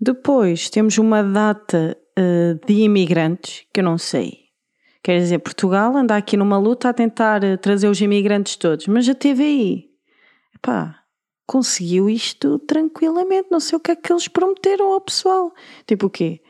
depois 0.00 0.70
temos 0.70 0.96
uma 0.96 1.22
data 1.22 1.94
uh, 2.18 2.66
de 2.66 2.72
imigrantes, 2.72 3.66
que 3.70 3.80
eu 3.80 3.84
não 3.84 3.98
sei. 3.98 4.49
Quer 5.02 5.18
dizer, 5.18 5.38
Portugal 5.38 5.96
anda 5.96 6.16
aqui 6.16 6.36
numa 6.36 6.58
luta 6.58 6.90
a 6.90 6.92
tentar 6.92 7.42
uh, 7.42 7.56
trazer 7.56 7.88
os 7.88 8.00
imigrantes 8.00 8.56
todos, 8.56 8.86
mas 8.86 9.08
a 9.08 9.14
TVI, 9.14 9.88
pá, 10.60 11.00
conseguiu 11.46 12.08
isto 12.08 12.58
tranquilamente. 12.60 13.48
Não 13.50 13.60
sei 13.60 13.76
o 13.76 13.80
que 13.80 13.90
é 13.90 13.96
que 13.96 14.12
eles 14.12 14.28
prometeram 14.28 14.92
ao 14.92 15.00
pessoal. 15.00 15.52
Tipo 15.86 16.06
o 16.06 16.10
quê? 16.10 16.40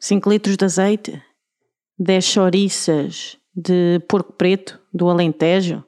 5 0.00 0.28
litros 0.28 0.56
de 0.56 0.64
azeite? 0.64 1.22
10 1.98 2.24
chouriças 2.24 3.36
de 3.54 4.00
porco 4.08 4.32
preto 4.32 4.80
do 4.92 5.08
Alentejo? 5.08 5.84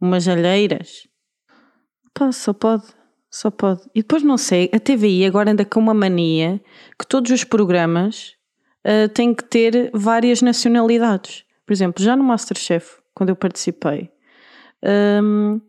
Umas 0.00 0.28
alheiras? 0.28 1.08
Pá, 2.12 2.30
só 2.32 2.52
pode. 2.52 2.84
Só 3.30 3.50
pode. 3.50 3.82
E 3.94 4.02
depois 4.02 4.22
não 4.22 4.36
sei, 4.36 4.70
a 4.74 4.78
TVI 4.78 5.24
agora 5.24 5.52
anda 5.52 5.64
com 5.64 5.80
uma 5.80 5.94
mania 5.94 6.60
que 6.98 7.06
todos 7.06 7.30
os 7.30 7.44
programas 7.44 8.36
uh, 8.86 9.08
têm 9.08 9.34
que 9.34 9.44
ter 9.44 9.90
várias 9.92 10.42
nacionalidades. 10.42 11.44
Por 11.66 11.72
exemplo, 11.72 12.02
já 12.02 12.16
no 12.16 12.24
Masterchef, 12.24 12.98
quando 13.14 13.30
eu 13.30 13.36
participei, 13.36 14.10
um, 15.22 15.60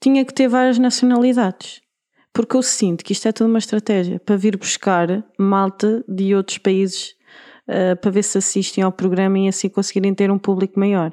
tinha 0.00 0.24
que 0.24 0.32
ter 0.32 0.48
várias 0.48 0.78
nacionalidades. 0.78 1.82
Porque 2.32 2.56
eu 2.56 2.62
sinto 2.62 3.04
que 3.04 3.12
isto 3.12 3.28
é 3.28 3.32
toda 3.32 3.48
uma 3.48 3.58
estratégia 3.58 4.18
para 4.18 4.36
vir 4.36 4.56
buscar 4.56 5.24
malta 5.38 6.04
de 6.08 6.34
outros 6.34 6.58
países 6.58 7.14
uh, 7.68 7.96
para 8.00 8.10
ver 8.10 8.24
se 8.24 8.38
assistem 8.38 8.82
ao 8.82 8.90
programa 8.90 9.38
e 9.38 9.48
assim 9.48 9.68
conseguirem 9.68 10.14
ter 10.14 10.30
um 10.30 10.38
público 10.38 10.78
maior. 10.78 11.12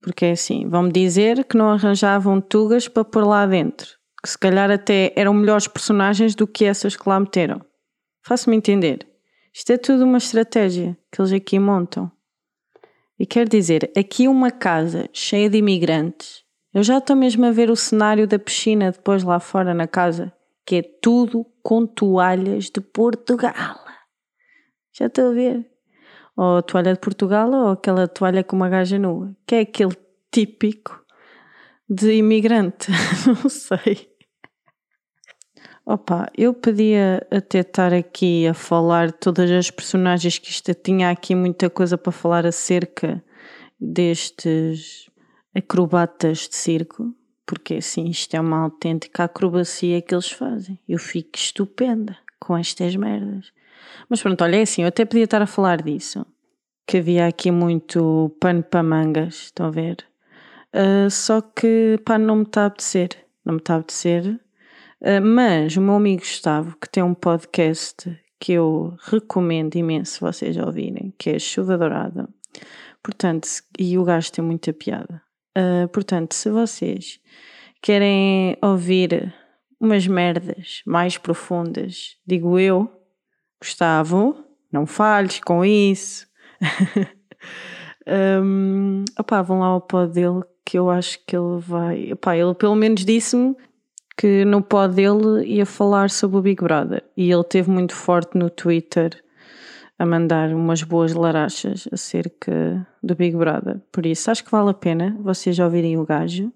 Porque 0.00 0.26
é 0.26 0.32
assim, 0.32 0.68
vão-me 0.68 0.92
dizer 0.92 1.44
que 1.44 1.56
não 1.56 1.70
arranjavam 1.70 2.40
tugas 2.40 2.86
para 2.88 3.04
pôr 3.04 3.26
lá 3.26 3.44
dentro 3.44 4.00
que 4.22 4.28
se 4.28 4.38
calhar 4.38 4.70
até 4.70 5.12
eram 5.16 5.32
melhores 5.32 5.66
personagens 5.66 6.34
do 6.34 6.46
que 6.46 6.64
essas 6.64 6.94
que 6.94 7.08
lá 7.08 7.18
meteram. 7.18 7.60
Faço-me 8.24 8.56
entender. 8.56 9.06
Isto 9.52 9.72
é 9.72 9.78
tudo 9.78 10.04
uma 10.04 10.18
estratégia 10.18 10.96
que 11.10 11.20
eles 11.20 11.32
aqui 11.32 11.58
montam. 11.58 12.10
E 13.18 13.26
quer 13.26 13.48
dizer, 13.48 13.90
aqui 13.96 14.28
uma 14.28 14.50
casa 14.50 15.08
cheia 15.12 15.50
de 15.50 15.58
imigrantes. 15.58 16.44
Eu 16.72 16.82
já 16.82 16.98
estou 16.98 17.16
mesmo 17.16 17.44
a 17.44 17.50
ver 17.50 17.68
o 17.68 17.76
cenário 17.76 18.26
da 18.26 18.38
piscina 18.38 18.92
depois 18.92 19.24
lá 19.24 19.40
fora 19.40 19.74
na 19.74 19.88
casa, 19.88 20.32
que 20.64 20.76
é 20.76 20.82
tudo 20.82 21.44
com 21.62 21.84
toalhas 21.84 22.70
de 22.70 22.80
Portugal. 22.80 23.76
Já 24.92 25.06
estou 25.06 25.30
a 25.30 25.32
ver. 25.32 25.66
Ou 26.36 26.58
a 26.58 26.62
toalha 26.62 26.94
de 26.94 27.00
Portugal 27.00 27.50
ou 27.50 27.68
aquela 27.70 28.06
toalha 28.06 28.44
com 28.44 28.56
uma 28.56 28.68
gaja 28.68 28.98
nua, 28.98 29.36
que 29.46 29.56
é 29.56 29.60
aquele 29.60 29.96
típico 30.30 31.04
de 31.88 32.14
imigrante. 32.14 32.90
Não 33.26 33.50
sei. 33.50 34.09
Opa, 35.90 36.30
eu 36.38 36.54
podia 36.54 37.26
até 37.32 37.58
estar 37.58 37.92
aqui 37.92 38.46
a 38.46 38.54
falar 38.54 39.10
todas 39.10 39.50
as 39.50 39.72
personagens 39.72 40.38
que 40.38 40.48
isto 40.48 40.72
tinha 40.72 41.10
aqui 41.10 41.34
muita 41.34 41.68
coisa 41.68 41.98
para 41.98 42.12
falar 42.12 42.46
acerca 42.46 43.20
destes 43.80 45.10
acrobatas 45.52 46.48
de 46.48 46.54
circo, 46.54 47.12
porque 47.44 47.74
assim 47.74 48.04
isto 48.04 48.32
é 48.36 48.40
uma 48.40 48.62
autêntica 48.62 49.24
acrobacia 49.24 50.00
que 50.00 50.14
eles 50.14 50.30
fazem. 50.30 50.78
Eu 50.88 51.00
fico 51.00 51.30
estupenda 51.34 52.16
com 52.38 52.56
estas 52.56 52.94
merdas. 52.94 53.52
Mas 54.08 54.22
pronto, 54.22 54.44
olha, 54.44 54.58
é 54.58 54.62
assim, 54.62 54.82
eu 54.82 54.88
até 54.88 55.04
podia 55.04 55.24
estar 55.24 55.42
a 55.42 55.46
falar 55.46 55.82
disso, 55.82 56.24
que 56.86 56.98
havia 56.98 57.26
aqui 57.26 57.50
muito 57.50 58.30
pano 58.38 58.62
para 58.62 58.84
mangas, 58.84 59.46
estão 59.46 59.66
a 59.66 59.70
ver? 59.72 60.06
Uh, 60.72 61.10
só 61.10 61.40
que 61.40 61.98
pá, 62.04 62.16
não 62.16 62.36
me 62.36 62.42
está 62.44 62.62
a 62.62 62.66
apetecer, 62.66 63.08
não 63.44 63.54
me 63.54 63.58
está 63.58 63.74
a 63.74 63.78
apetecer 63.78 64.38
mas 65.22 65.76
o 65.76 65.80
meu 65.80 65.94
amigo 65.94 66.20
Gustavo, 66.20 66.76
que 66.78 66.88
tem 66.88 67.02
um 67.02 67.14
podcast 67.14 68.18
que 68.38 68.52
eu 68.52 68.96
recomendo 69.02 69.76
imenso 69.76 70.20
vocês 70.20 70.56
ouvirem, 70.56 71.14
que 71.18 71.30
é 71.30 71.38
Chuva 71.38 71.76
Dourada. 71.76 72.28
Portanto, 73.02 73.48
e 73.78 73.98
o 73.98 74.04
gajo 74.04 74.32
tem 74.32 74.44
muita 74.44 74.72
piada. 74.72 75.22
Uh, 75.56 75.88
portanto, 75.88 76.34
se 76.34 76.50
vocês 76.50 77.20
querem 77.82 78.56
ouvir 78.62 79.34
umas 79.78 80.06
merdas 80.06 80.82
mais 80.86 81.18
profundas, 81.18 82.16
digo 82.26 82.58
eu, 82.58 82.90
Gustavo, 83.60 84.44
não 84.72 84.86
falhes 84.86 85.40
com 85.40 85.64
isso. 85.64 86.26
um, 88.42 89.04
opá, 89.18 89.42
vão 89.42 89.60
lá 89.60 89.66
ao 89.66 89.80
pod 89.80 90.12
dele 90.12 90.42
que 90.64 90.78
eu 90.78 90.88
acho 90.88 91.18
que 91.26 91.36
ele 91.36 91.58
vai. 91.58 92.12
Opá, 92.12 92.36
ele 92.36 92.54
pelo 92.54 92.74
menos 92.74 93.04
disse-me 93.04 93.56
que 94.20 94.44
no 94.44 94.60
pod 94.60 94.94
dele 94.94 95.46
ia 95.46 95.64
falar 95.64 96.10
sobre 96.10 96.36
o 96.36 96.42
Big 96.42 96.62
Brother 96.62 97.02
e 97.16 97.32
ele 97.32 97.42
teve 97.42 97.70
muito 97.70 97.94
forte 97.94 98.36
no 98.36 98.50
Twitter 98.50 99.18
a 99.98 100.04
mandar 100.04 100.52
umas 100.52 100.82
boas 100.82 101.14
larachas 101.14 101.88
acerca 101.90 102.86
do 103.02 103.14
Big 103.14 103.34
Brother. 103.34 103.80
Por 103.90 104.04
isso, 104.04 104.30
acho 104.30 104.44
que 104.44 104.50
vale 104.50 104.68
a 104.68 104.74
pena 104.74 105.16
vocês 105.22 105.58
ouvirem 105.58 105.96
o 105.96 106.04
gajo. 106.04 106.52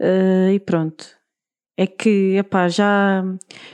Uh, 0.00 0.50
e 0.52 0.58
pronto. 0.58 1.06
é 1.76 1.86
que, 1.86 2.34
epá, 2.36 2.66
já. 2.68 3.22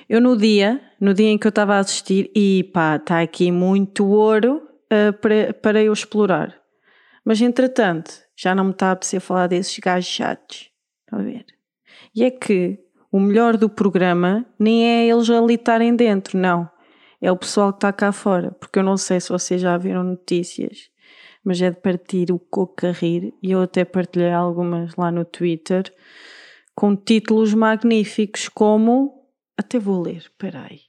Eu 0.07 0.21
no 0.21 0.37
dia, 0.37 0.79
no 1.01 1.15
dia 1.15 1.31
em 1.31 1.39
que 1.39 1.47
eu 1.47 1.51
estava 1.51 1.77
a 1.77 1.79
assistir, 1.79 2.31
e 2.37 2.71
pá, 2.75 2.97
está 2.97 3.23
aqui 3.23 3.51
muito 3.51 4.07
ouro 4.07 4.69
uh, 4.93 5.15
para, 5.15 5.55
para 5.55 5.83
eu 5.83 5.95
explorar. 5.95 6.61
Mas 7.25 7.41
entretanto, 7.41 8.13
já 8.37 8.55
não 8.55 8.65
me 8.65 8.73
está 8.73 8.89
a 8.89 8.93
apetecer 8.93 9.21
falar 9.23 9.47
desses 9.47 9.79
gajos 9.79 10.11
chatos. 10.11 10.71
Está 11.07 11.17
a 11.19 11.23
ver? 11.23 11.47
E 12.15 12.25
é 12.25 12.31
que 12.31 12.82
o 13.13 13.21
melhor 13.21 13.59
do 13.59 13.69
programa 13.69 14.47
nem 14.59 14.87
é 14.87 15.07
eles 15.07 15.29
ali 15.29 15.55
estarem 15.55 15.95
dentro, 15.95 16.39
não. 16.39 16.69
É 17.21 17.31
o 17.31 17.37
pessoal 17.37 17.71
que 17.71 17.77
está 17.77 17.93
cá 17.93 18.11
fora. 18.11 18.53
Porque 18.53 18.79
eu 18.79 18.83
não 18.83 18.97
sei 18.97 19.21
se 19.21 19.29
vocês 19.29 19.61
já 19.61 19.77
viram 19.77 20.03
notícias, 20.03 20.91
mas 21.45 21.61
é 21.61 21.71
de 21.71 21.79
partir 21.79 22.33
o 22.33 22.39
coco 22.39 22.87
a 22.87 22.91
rir. 22.91 23.35
E 23.43 23.51
eu 23.51 23.61
até 23.61 23.85
partilhei 23.85 24.33
algumas 24.33 24.97
lá 24.97 25.13
no 25.13 25.27
Twitter 25.27 25.85
com 26.75 26.97
títulos 26.97 27.53
magníficos 27.53 28.49
como. 28.49 29.29
Até 29.59 29.79
vou 29.79 30.03
ler, 30.03 30.17
espera 30.17 30.67
aí. 30.71 30.81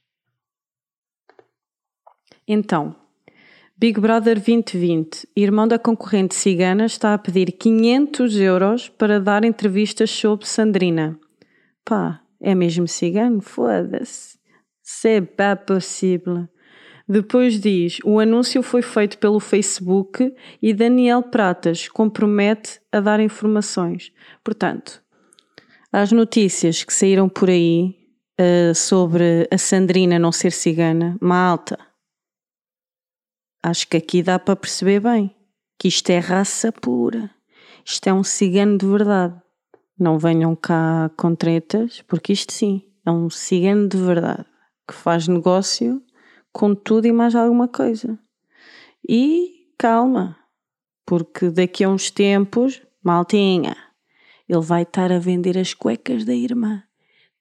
Então, 2.48 2.96
Big 3.76 4.00
Brother 4.00 4.36
2020, 4.36 5.28
irmão 5.36 5.68
da 5.68 5.78
concorrente 5.78 6.34
cigana, 6.34 6.86
está 6.86 7.12
a 7.12 7.18
pedir 7.18 7.52
500 7.52 8.40
euros 8.40 8.88
para 8.88 9.20
dar 9.20 9.44
entrevistas 9.44 10.10
sobre 10.10 10.46
Sandrina. 10.46 11.18
Pá, 11.84 12.20
é 12.40 12.54
mesmo 12.54 12.88
cigano? 12.88 13.40
Foda-se. 13.40 14.38
C'est 14.82 15.20
pas 15.20 15.56
possível. 15.56 16.48
Depois 17.06 17.60
diz: 17.60 17.98
o 18.04 18.18
anúncio 18.18 18.62
foi 18.62 18.80
feito 18.80 19.18
pelo 19.18 19.38
Facebook 19.38 20.34
e 20.62 20.72
Daniel 20.72 21.22
Pratas 21.22 21.88
compromete 21.88 22.80
a 22.90 23.00
dar 23.00 23.20
informações. 23.20 24.12
Portanto, 24.42 25.02
as 25.92 26.10
notícias 26.10 26.82
que 26.82 26.92
saíram 26.92 27.28
por 27.28 27.50
aí 27.50 27.94
uh, 28.40 28.74
sobre 28.74 29.46
a 29.50 29.58
Sandrina 29.58 30.18
não 30.18 30.32
ser 30.32 30.52
cigana, 30.52 31.16
malta, 31.20 31.78
acho 33.62 33.86
que 33.86 33.96
aqui 33.96 34.22
dá 34.22 34.38
para 34.38 34.56
perceber 34.56 35.00
bem 35.00 35.34
que 35.78 35.88
isto 35.88 36.08
é 36.10 36.18
raça 36.18 36.72
pura. 36.72 37.30
Isto 37.84 38.08
é 38.08 38.14
um 38.14 38.24
cigano 38.24 38.78
de 38.78 38.86
verdade. 38.86 39.43
Não 39.98 40.18
venham 40.18 40.56
cá 40.56 41.10
com 41.16 41.34
tretas, 41.34 42.02
porque 42.02 42.32
isto 42.32 42.52
sim 42.52 42.82
é 43.06 43.10
um 43.10 43.30
cigano 43.30 43.88
de 43.88 43.96
verdade 43.96 44.44
que 44.86 44.94
faz 44.94 45.28
negócio 45.28 46.02
com 46.52 46.74
tudo 46.74 47.06
e 47.06 47.12
mais 47.12 47.34
alguma 47.34 47.68
coisa. 47.68 48.18
E 49.08 49.68
calma, 49.78 50.36
porque 51.06 51.50
daqui 51.50 51.84
a 51.84 51.88
uns 51.88 52.10
tempos, 52.10 52.82
maltinha, 53.02 53.76
ele 54.48 54.60
vai 54.60 54.82
estar 54.82 55.12
a 55.12 55.18
vender 55.18 55.58
as 55.58 55.74
cuecas 55.74 56.24
da 56.24 56.34
irmã. 56.34 56.82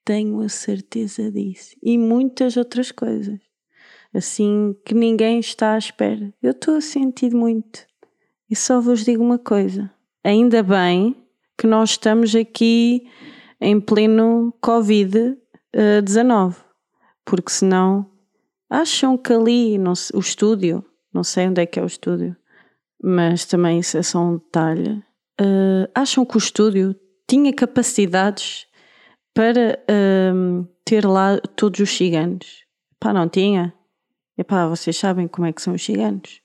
Tenho 0.06 0.42
a 0.42 0.50
certeza 0.50 1.32
disso. 1.32 1.76
E 1.82 1.98
muitas 1.98 2.58
outras 2.58 2.92
coisas. 2.92 3.40
Assim 4.14 4.76
que 4.86 4.94
ninguém 4.94 5.40
está 5.40 5.74
à 5.74 5.78
espera. 5.78 6.34
Eu 6.42 6.52
estou 6.52 6.76
a 6.76 6.82
sentir 6.82 7.34
muito. 7.34 7.86
E 8.50 8.56
só 8.56 8.80
vos 8.80 9.04
digo 9.04 9.24
uma 9.24 9.40
coisa. 9.40 9.90
Ainda 10.24 10.62
bem 10.62 11.16
que 11.64 11.68
nós 11.68 11.92
estamos 11.92 12.36
aqui 12.36 13.10
em 13.62 13.80
pleno 13.80 14.54
Covid-19. 14.62 16.58
Porque 17.24 17.50
senão 17.50 18.12
acham 18.70 19.18
que 19.18 19.32
ali 19.32 19.80
o 20.14 20.20
estúdio, 20.20 20.84
não 21.14 21.24
sei 21.24 21.48
onde 21.48 21.62
é 21.62 21.66
que 21.66 21.80
é 21.80 21.82
o 21.82 21.86
estúdio, 21.86 22.36
mas 23.02 23.46
também 23.46 23.80
isso 23.80 23.98
é 23.98 24.04
só 24.04 24.20
um 24.20 24.40
detalhe 24.40 25.02
uh, 25.40 25.90
acham 25.96 26.26
que 26.26 26.36
o 26.36 26.38
estúdio 26.38 26.94
tinha 27.26 27.54
capacidades 27.54 28.68
para 29.34 29.80
uh, 29.90 30.68
ter 30.84 31.06
lá 31.06 31.40
todos 31.56 31.80
os 31.80 31.92
ciganos? 31.92 32.66
Pá, 33.00 33.14
não 33.14 33.30
tinha. 33.30 33.74
Epá, 34.38 34.68
vocês 34.68 34.98
sabem 34.98 35.30
como 35.30 35.48
é 35.48 35.54
que 35.54 35.62
são 35.62 35.76
os 35.76 35.86
ciganos. 35.86 36.42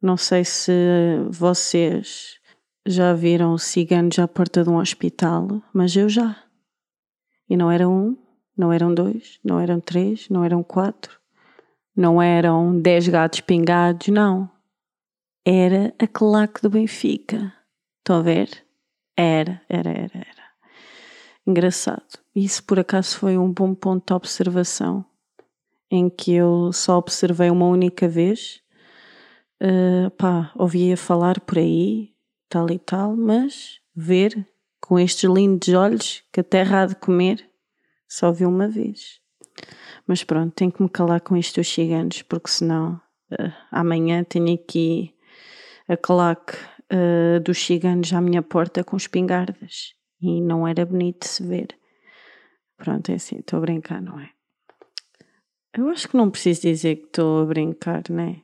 Não 0.00 0.16
sei 0.16 0.42
se 0.42 0.72
vocês 1.28 2.42
já 2.86 3.14
viram 3.14 3.56
ciganos 3.56 4.18
à 4.18 4.28
porta 4.28 4.62
de 4.62 4.70
um 4.70 4.76
hospital, 4.76 5.62
mas 5.72 5.96
eu 5.96 6.08
já. 6.08 6.36
E 7.48 7.56
não 7.56 7.70
era 7.70 7.88
um, 7.88 8.16
não 8.56 8.72
eram 8.72 8.94
dois, 8.94 9.38
não 9.42 9.58
eram 9.58 9.80
três, 9.80 10.28
não 10.28 10.44
eram 10.44 10.62
quatro, 10.62 11.18
não 11.96 12.20
eram 12.20 12.78
dez 12.78 13.08
gatos 13.08 13.40
pingados, 13.40 14.08
não. 14.08 14.50
Era 15.44 15.94
a 15.98 16.06
claque 16.06 16.62
do 16.62 16.70
Benfica. 16.70 17.52
Estão 17.98 18.16
a 18.16 18.22
ver? 18.22 18.48
Era, 19.16 19.60
era, 19.68 19.90
era, 19.90 20.12
era. 20.14 20.44
Engraçado. 21.46 22.18
Isso 22.34 22.64
por 22.64 22.78
acaso 22.78 23.18
foi 23.18 23.36
um 23.36 23.52
bom 23.52 23.74
ponto 23.74 24.06
de 24.06 24.14
observação 24.14 25.04
em 25.90 26.08
que 26.08 26.32
eu 26.32 26.72
só 26.72 26.98
observei 26.98 27.50
uma 27.50 27.66
única 27.66 28.08
vez. 28.08 28.60
Uh, 29.62 30.10
pá, 30.12 30.50
ouvia 30.56 30.96
falar 30.96 31.38
por 31.40 31.58
aí, 31.58 32.13
tal 32.48 32.70
e 32.70 32.78
tal, 32.78 33.16
mas 33.16 33.80
ver 33.94 34.46
com 34.80 34.98
estes 34.98 35.28
lindos 35.28 35.68
olhos 35.68 36.22
que 36.32 36.40
a 36.40 36.44
terra 36.44 36.82
há 36.82 36.86
de 36.86 36.96
comer, 36.96 37.48
só 38.08 38.30
vi 38.30 38.44
uma 38.44 38.68
vez. 38.68 39.20
Mas 40.06 40.22
pronto, 40.22 40.52
tenho 40.54 40.70
que 40.70 40.82
me 40.82 40.88
calar 40.88 41.20
com 41.20 41.36
estes 41.36 41.54
dos 41.54 41.68
ciganos, 41.68 42.22
porque 42.22 42.50
senão 42.50 43.00
uh, 43.32 43.52
amanhã 43.70 44.22
tenho 44.24 44.54
aqui 44.54 45.14
a 45.88 45.96
claque 45.96 46.56
uh, 46.92 47.40
dos 47.40 47.58
ciganos 47.64 48.12
à 48.12 48.20
minha 48.20 48.42
porta 48.42 48.84
com 48.84 48.96
espingardas 48.96 49.94
e 50.20 50.40
não 50.40 50.66
era 50.66 50.84
bonito 50.84 51.26
se 51.26 51.42
ver. 51.46 51.68
Pronto, 52.76 53.10
é 53.10 53.14
assim, 53.14 53.38
estou 53.38 53.58
a 53.58 53.60
brincar, 53.60 54.02
não 54.02 54.18
é? 54.18 54.30
Eu 55.76 55.88
acho 55.88 56.08
que 56.08 56.16
não 56.16 56.30
preciso 56.30 56.62
dizer 56.62 56.96
que 56.96 57.06
estou 57.06 57.42
a 57.42 57.46
brincar, 57.46 58.02
né? 58.10 58.42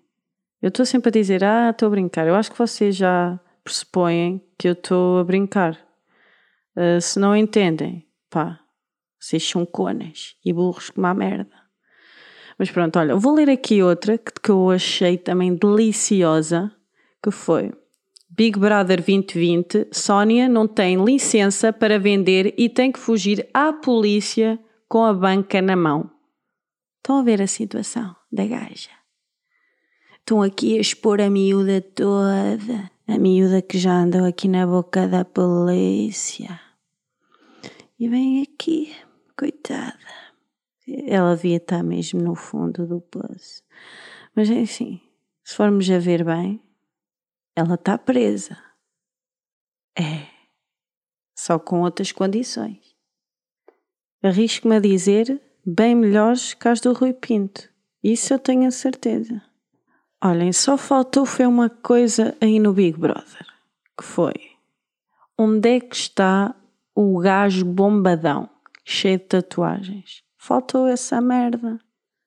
Eu 0.60 0.68
estou 0.68 0.84
sempre 0.84 1.08
a 1.08 1.12
dizer, 1.12 1.44
ah, 1.44 1.70
estou 1.70 1.86
a 1.86 1.90
brincar. 1.90 2.26
Eu 2.26 2.34
acho 2.34 2.50
que 2.50 2.58
vocês 2.58 2.96
já 2.96 3.40
pressupõem 3.62 4.42
que 4.58 4.68
eu 4.68 4.72
estou 4.72 5.18
a 5.18 5.24
brincar. 5.24 5.78
Uh, 6.76 7.00
se 7.00 7.18
não 7.18 7.36
entendem, 7.36 8.06
pá, 8.28 8.60
vocês 9.18 9.46
são 9.46 9.66
conas 9.66 10.36
e 10.44 10.52
burros 10.52 10.90
como 10.90 11.06
a 11.06 11.14
merda. 11.14 11.60
Mas 12.58 12.70
pronto, 12.70 12.98
olha, 12.98 13.16
vou 13.16 13.34
ler 13.34 13.50
aqui 13.50 13.82
outra 13.82 14.18
que, 14.18 14.32
que 14.42 14.50
eu 14.50 14.70
achei 14.70 15.16
também 15.16 15.54
deliciosa, 15.54 16.70
que 17.22 17.30
foi 17.30 17.72
Big 18.28 18.58
Brother 18.58 18.98
2020, 18.98 19.88
Sónia 19.92 20.48
não 20.48 20.68
tem 20.68 21.02
licença 21.04 21.72
para 21.72 21.98
vender 21.98 22.54
e 22.56 22.68
tem 22.68 22.92
que 22.92 22.98
fugir 22.98 23.48
à 23.52 23.72
polícia 23.72 24.58
com 24.88 25.04
a 25.04 25.12
banca 25.12 25.60
na 25.60 25.74
mão. 25.74 26.10
Estão 26.98 27.18
a 27.18 27.22
ver 27.22 27.42
a 27.42 27.46
situação 27.46 28.14
da 28.30 28.46
gaja? 28.46 28.99
Estão 30.20 30.42
aqui 30.42 30.78
a 30.78 30.80
expor 30.80 31.20
a 31.20 31.28
miúda 31.28 31.80
toda, 31.80 32.90
a 33.06 33.18
miúda 33.18 33.60
que 33.60 33.78
já 33.78 33.92
andou 33.92 34.24
aqui 34.24 34.46
na 34.46 34.66
boca 34.66 35.08
da 35.08 35.24
polícia. 35.24 36.60
E 37.98 38.08
vem 38.08 38.42
aqui, 38.42 38.94
coitada. 39.36 39.98
Ela 41.06 41.34
devia 41.34 41.56
estar 41.56 41.82
mesmo 41.82 42.20
no 42.22 42.34
fundo 42.34 42.86
do 42.86 43.00
poço. 43.00 43.62
Mas 44.34 44.48
enfim, 44.48 45.00
se 45.44 45.54
formos 45.56 45.90
a 45.90 45.98
ver 45.98 46.24
bem, 46.24 46.62
ela 47.56 47.74
está 47.74 47.98
presa. 47.98 48.56
É. 49.98 50.26
Só 51.36 51.58
com 51.58 51.82
outras 51.82 52.12
condições. 52.12 52.94
Arrisco-me 54.22 54.76
a 54.76 54.80
dizer 54.80 55.40
bem 55.66 55.94
melhores 55.94 56.54
que 56.54 56.68
as 56.68 56.80
do 56.80 56.92
Rui 56.92 57.12
Pinto. 57.12 57.68
Isso 58.02 58.32
eu 58.32 58.38
tenho 58.38 58.68
a 58.68 58.70
certeza. 58.70 59.42
Olhem, 60.22 60.52
só 60.52 60.76
faltou 60.76 61.24
foi 61.24 61.46
uma 61.46 61.70
coisa 61.70 62.36
aí 62.40 62.58
no 62.58 62.74
Big 62.74 62.98
Brother. 62.98 63.46
Que 63.96 64.04
foi? 64.04 64.34
Onde 65.38 65.76
é 65.76 65.80
que 65.80 65.96
está 65.96 66.54
o 66.94 67.18
gajo 67.18 67.64
bombadão, 67.64 68.48
cheio 68.84 69.18
de 69.18 69.24
tatuagens? 69.24 70.22
Faltou 70.36 70.86
essa 70.86 71.20
merda. 71.22 71.80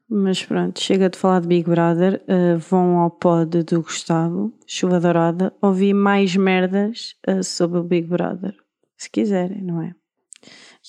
Mas 0.10 0.43
pronto, 0.43 0.79
chega 0.79 1.10
de 1.10 1.17
falar 1.17 1.41
de 1.41 1.47
Big 1.47 1.69
Brother. 1.69 2.21
Uh, 2.27 2.58
vão 2.58 2.97
ao 2.97 3.12
pod 3.12 3.63
do 3.63 3.82
Gustavo, 3.84 4.51
Chuva 4.65 4.99
Dourada, 4.99 5.53
ouvir 5.62 5.93
mais 5.93 6.36
merdas 6.36 7.15
uh, 7.27 7.43
sobre 7.43 7.77
o 7.79 7.84
Big 7.84 8.08
Brother. 8.08 8.56
Se 8.97 9.10
quiserem, 9.10 9.62
não 9.62 9.82
é? 9.82 9.95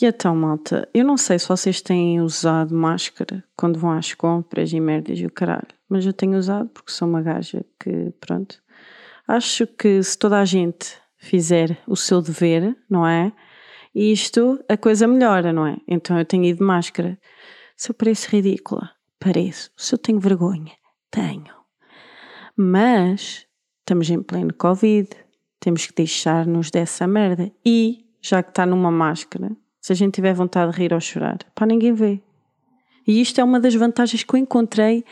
E 0.01 0.07
então, 0.07 0.35
malta, 0.35 0.89
eu 0.93 1.05
não 1.05 1.17
sei 1.17 1.39
se 1.39 1.49
vocês 1.49 1.81
têm 1.81 2.21
usado 2.21 2.75
máscara 2.75 3.45
quando 3.57 3.79
vão 3.79 3.93
às 3.93 4.13
compras 4.13 4.73
e 4.73 4.81
merdas 4.81 5.19
e 5.19 5.27
o 5.27 5.31
caralho, 5.31 5.69
mas 5.89 6.05
eu 6.05 6.13
tenho 6.13 6.37
usado 6.37 6.69
porque 6.71 6.91
sou 6.91 7.07
uma 7.07 7.23
gaja 7.23 7.65
que, 7.79 8.13
pronto, 8.21 8.61
acho 9.29 9.67
que 9.67 10.03
se 10.03 10.19
toda 10.19 10.41
a 10.41 10.45
gente 10.45 10.97
fizer 11.17 11.79
o 11.87 11.97
seu 11.97 12.21
dever, 12.21 12.77
não 12.91 13.07
é? 13.07 13.33
Isto, 13.95 14.63
a 14.69 14.77
coisa 14.77 15.07
melhora, 15.07 15.53
não 15.53 15.67
é? 15.67 15.77
Então 15.87 16.19
eu 16.19 16.25
tenho 16.25 16.45
ido 16.45 16.59
de 16.59 16.65
máscara. 16.65 17.19
Se 17.77 17.91
eu 17.91 17.95
pareço 17.95 18.29
ridícula, 18.29 18.91
pareço. 19.21 19.71
Se 19.77 19.95
eu 19.95 19.99
tenho 19.99 20.19
vergonha, 20.19 20.73
tenho. 21.11 21.55
Mas 22.57 23.47
estamos 23.81 24.11
em 24.11 24.23
pleno 24.23 24.53
Covid, 24.53 25.09
temos 25.61 25.87
que 25.87 25.95
deixar-nos 25.95 26.71
dessa 26.71 27.07
merda. 27.07 27.51
E, 27.65 28.04
já 28.25 28.43
que 28.43 28.49
está 28.51 28.65
numa 28.65 28.91
máscara, 28.91 29.55
Se 29.81 29.93
a 29.93 29.95
gente 29.95 30.15
tiver 30.15 30.33
vontade 30.33 30.73
de 30.73 30.79
rir 30.79 30.95
ou 30.95 31.01
chorar, 31.01 31.37
pá, 31.55 31.67
ninguém 31.67 31.93
vê. 31.93 32.23
E 33.07 33.21
isto 33.21 33.39
é 33.39 33.45
uma 33.45 33.61
das 33.61 33.75
vantagens 33.75 34.25
que 34.25 34.35
eu 34.35 34.39
encontrei 34.39 35.05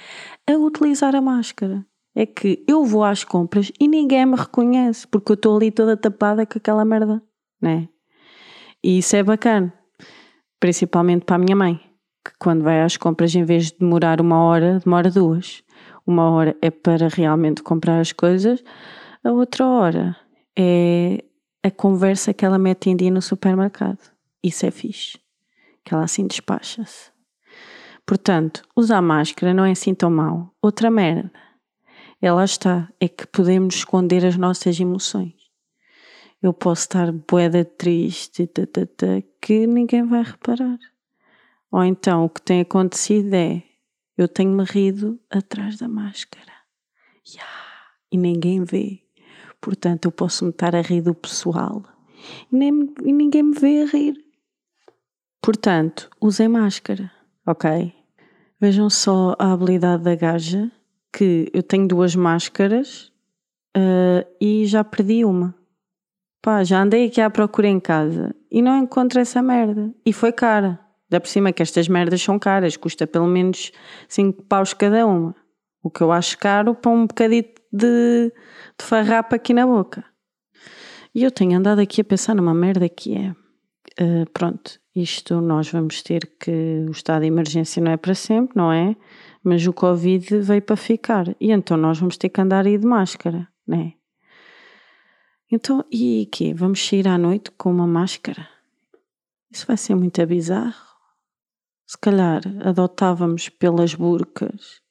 a 0.48 0.52
utilizar 0.54 1.14
a 1.14 1.20
máscara. 1.20 1.84
É 2.14 2.24
que 2.24 2.64
eu 2.66 2.82
vou 2.82 3.04
às 3.04 3.22
compras 3.22 3.70
e 3.78 3.86
ninguém 3.86 4.24
me 4.24 4.34
reconhece, 4.34 5.06
porque 5.06 5.32
eu 5.32 5.34
estou 5.34 5.56
ali 5.58 5.70
toda 5.70 5.94
tapada 5.94 6.46
com 6.46 6.56
aquela 6.56 6.86
merda, 6.86 7.22
né? 7.60 7.86
E 8.82 8.96
isso 8.96 9.14
é 9.14 9.22
bacana. 9.22 9.70
Principalmente 10.58 11.26
para 11.26 11.36
a 11.36 11.38
minha 11.38 11.56
mãe, 11.56 11.78
que 12.24 12.32
quando 12.38 12.62
vai 12.62 12.80
às 12.80 12.96
compras, 12.96 13.34
em 13.34 13.44
vez 13.44 13.66
de 13.66 13.78
demorar 13.78 14.22
uma 14.22 14.42
hora, 14.42 14.78
demora 14.82 15.10
duas. 15.10 15.62
Uma 16.06 16.30
hora 16.30 16.56
é 16.62 16.70
para 16.70 17.08
realmente 17.08 17.62
comprar 17.62 18.00
as 18.00 18.10
coisas, 18.10 18.64
a 19.22 19.32
outra 19.32 19.66
hora 19.66 20.16
é 20.58 21.22
a 21.62 21.70
conversa 21.70 22.34
que 22.34 22.44
ela 22.44 22.58
mete 22.58 22.90
em 22.90 22.96
dia 22.96 23.10
no 23.10 23.22
supermercado. 23.22 24.10
Isso 24.42 24.66
é 24.66 24.70
fixe. 24.70 25.18
Que 25.84 25.94
ela 25.94 26.04
assim 26.04 26.26
despacha-se. 26.26 27.10
Portanto, 28.04 28.62
usar 28.74 29.00
máscara 29.00 29.54
não 29.54 29.64
é 29.64 29.72
assim 29.72 29.94
tão 29.94 30.10
mau. 30.10 30.52
Outra 30.60 30.90
merda. 30.90 31.30
Ela 32.20 32.44
está, 32.44 32.88
é 33.00 33.08
que 33.08 33.26
podemos 33.26 33.76
esconder 33.76 34.24
as 34.24 34.36
nossas 34.36 34.78
emoções. 34.78 35.34
Eu 36.42 36.52
posso 36.52 36.82
estar 36.82 37.12
boeda 37.12 37.64
triste 37.64 38.50
que 39.40 39.66
ninguém 39.66 40.04
vai 40.06 40.22
reparar. 40.22 40.78
Ou 41.70 41.84
então 41.84 42.24
o 42.24 42.28
que 42.28 42.42
tem 42.42 42.60
acontecido 42.60 43.32
é 43.34 43.62
eu 44.16 44.28
tenho-me 44.28 44.64
rido 44.64 45.18
atrás 45.30 45.78
da 45.78 45.88
máscara. 45.88 46.52
Yeah, 47.26 47.50
e 48.10 48.18
ninguém 48.18 48.62
vê. 48.62 49.00
Portanto, 49.62 50.06
eu 50.06 50.12
posso 50.12 50.44
me 50.44 50.50
estar 50.50 50.74
a 50.74 50.80
rir 50.80 51.02
do 51.02 51.14
pessoal 51.14 51.84
e, 52.50 52.56
nem, 52.56 52.92
e 53.04 53.12
ninguém 53.12 53.44
me 53.44 53.54
vê 53.54 53.82
a 53.82 53.86
rir. 53.86 54.14
Portanto, 55.40 56.10
usem 56.20 56.48
máscara, 56.48 57.10
ok? 57.46 57.94
Vejam 58.60 58.90
só 58.90 59.36
a 59.38 59.52
habilidade 59.52 60.02
da 60.02 60.16
gaja, 60.16 60.70
que 61.12 61.48
eu 61.54 61.62
tenho 61.62 61.86
duas 61.86 62.16
máscaras 62.16 63.12
uh, 63.76 64.26
e 64.40 64.66
já 64.66 64.82
perdi 64.82 65.24
uma. 65.24 65.54
Pá, 66.42 66.64
já 66.64 66.82
andei 66.82 67.06
aqui 67.06 67.20
à 67.20 67.30
procura 67.30 67.68
em 67.68 67.78
casa 67.78 68.34
e 68.50 68.60
não 68.60 68.76
encontro 68.76 69.20
essa 69.20 69.40
merda. 69.40 69.94
E 70.04 70.12
foi 70.12 70.32
cara. 70.32 70.80
Dá 71.08 71.20
por 71.20 71.28
cima 71.28 71.52
que 71.52 71.62
estas 71.62 71.86
merdas 71.86 72.20
são 72.20 72.36
caras, 72.36 72.76
custa 72.76 73.06
pelo 73.06 73.28
menos 73.28 73.70
5 74.08 74.42
paus 74.44 74.74
cada 74.74 75.06
uma. 75.06 75.36
O 75.80 75.88
que 75.90 76.00
eu 76.00 76.10
acho 76.10 76.36
caro 76.38 76.74
para 76.74 76.90
um 76.90 77.06
bocadito 77.06 77.61
de, 77.72 78.32
de 78.78 78.84
farrapa 78.84 79.36
aqui 79.36 79.54
na 79.54 79.66
boca. 79.66 80.04
E 81.14 81.22
eu 81.22 81.30
tenho 81.30 81.58
andado 81.58 81.80
aqui 81.80 82.00
a 82.00 82.04
pensar 82.04 82.34
numa 82.34 82.54
merda 82.54 82.88
que 82.88 83.14
é. 83.16 83.30
Uh, 84.00 84.28
pronto, 84.32 84.80
isto 84.94 85.40
nós 85.40 85.70
vamos 85.70 86.02
ter 86.02 86.30
que. 86.38 86.84
O 86.88 86.90
estado 86.90 87.22
de 87.22 87.28
emergência 87.28 87.82
não 87.82 87.92
é 87.92 87.96
para 87.96 88.14
sempre, 88.14 88.56
não 88.56 88.72
é? 88.72 88.96
Mas 89.42 89.66
o 89.66 89.72
Covid 89.72 90.38
veio 90.40 90.62
para 90.62 90.76
ficar. 90.76 91.34
E 91.40 91.50
então 91.50 91.76
nós 91.76 91.98
vamos 91.98 92.16
ter 92.16 92.28
que 92.28 92.40
andar 92.40 92.66
aí 92.66 92.78
de 92.78 92.86
máscara, 92.86 93.48
não 93.66 93.78
é? 93.78 93.94
Então, 95.50 95.84
e 95.90 96.26
quê? 96.32 96.54
Vamos 96.54 96.86
sair 96.86 97.06
à 97.06 97.18
noite 97.18 97.50
com 97.52 97.70
uma 97.70 97.86
máscara? 97.86 98.48
Isso 99.50 99.66
vai 99.66 99.76
ser 99.76 99.94
muito 99.94 100.24
bizarro. 100.26 100.92
Se 101.86 101.98
calhar 101.98 102.40
adotávamos 102.64 103.50
pelas 103.50 103.94
burcas 103.94 104.81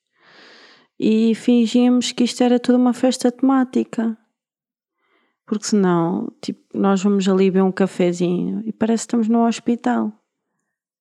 e 1.03 1.33
fingíamos 1.33 2.11
que 2.11 2.23
isto 2.23 2.43
era 2.43 2.59
tudo 2.59 2.77
uma 2.77 2.93
festa 2.93 3.31
temática. 3.31 4.15
Porque 5.47 5.65
senão, 5.65 6.31
tipo, 6.39 6.61
nós 6.77 7.01
vamos 7.01 7.27
ali 7.27 7.49
beber 7.49 7.63
um 7.63 7.71
cafezinho 7.71 8.61
e 8.63 8.71
parece 8.71 9.01
que 9.01 9.07
estamos 9.07 9.27
no 9.27 9.47
hospital. 9.47 10.13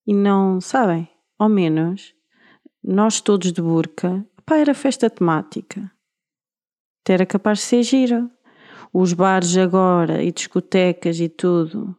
E 0.07 0.11
não, 0.11 0.59
sabem? 0.59 1.07
Ao 1.37 1.47
menos, 1.47 2.15
nós 2.83 3.21
todos 3.21 3.53
de 3.53 3.61
burca, 3.61 4.25
pá, 4.43 4.57
era 4.57 4.73
festa 4.73 5.07
temática. 5.07 5.91
Até 7.03 7.13
era 7.13 7.25
capaz 7.27 7.59
de 7.59 7.65
ser 7.65 7.83
giro 7.83 8.27
os 8.91 9.13
bares 9.13 9.55
agora 9.55 10.23
e 10.23 10.31
discotecas 10.31 11.19
e 11.19 11.29
tudo 11.29 11.95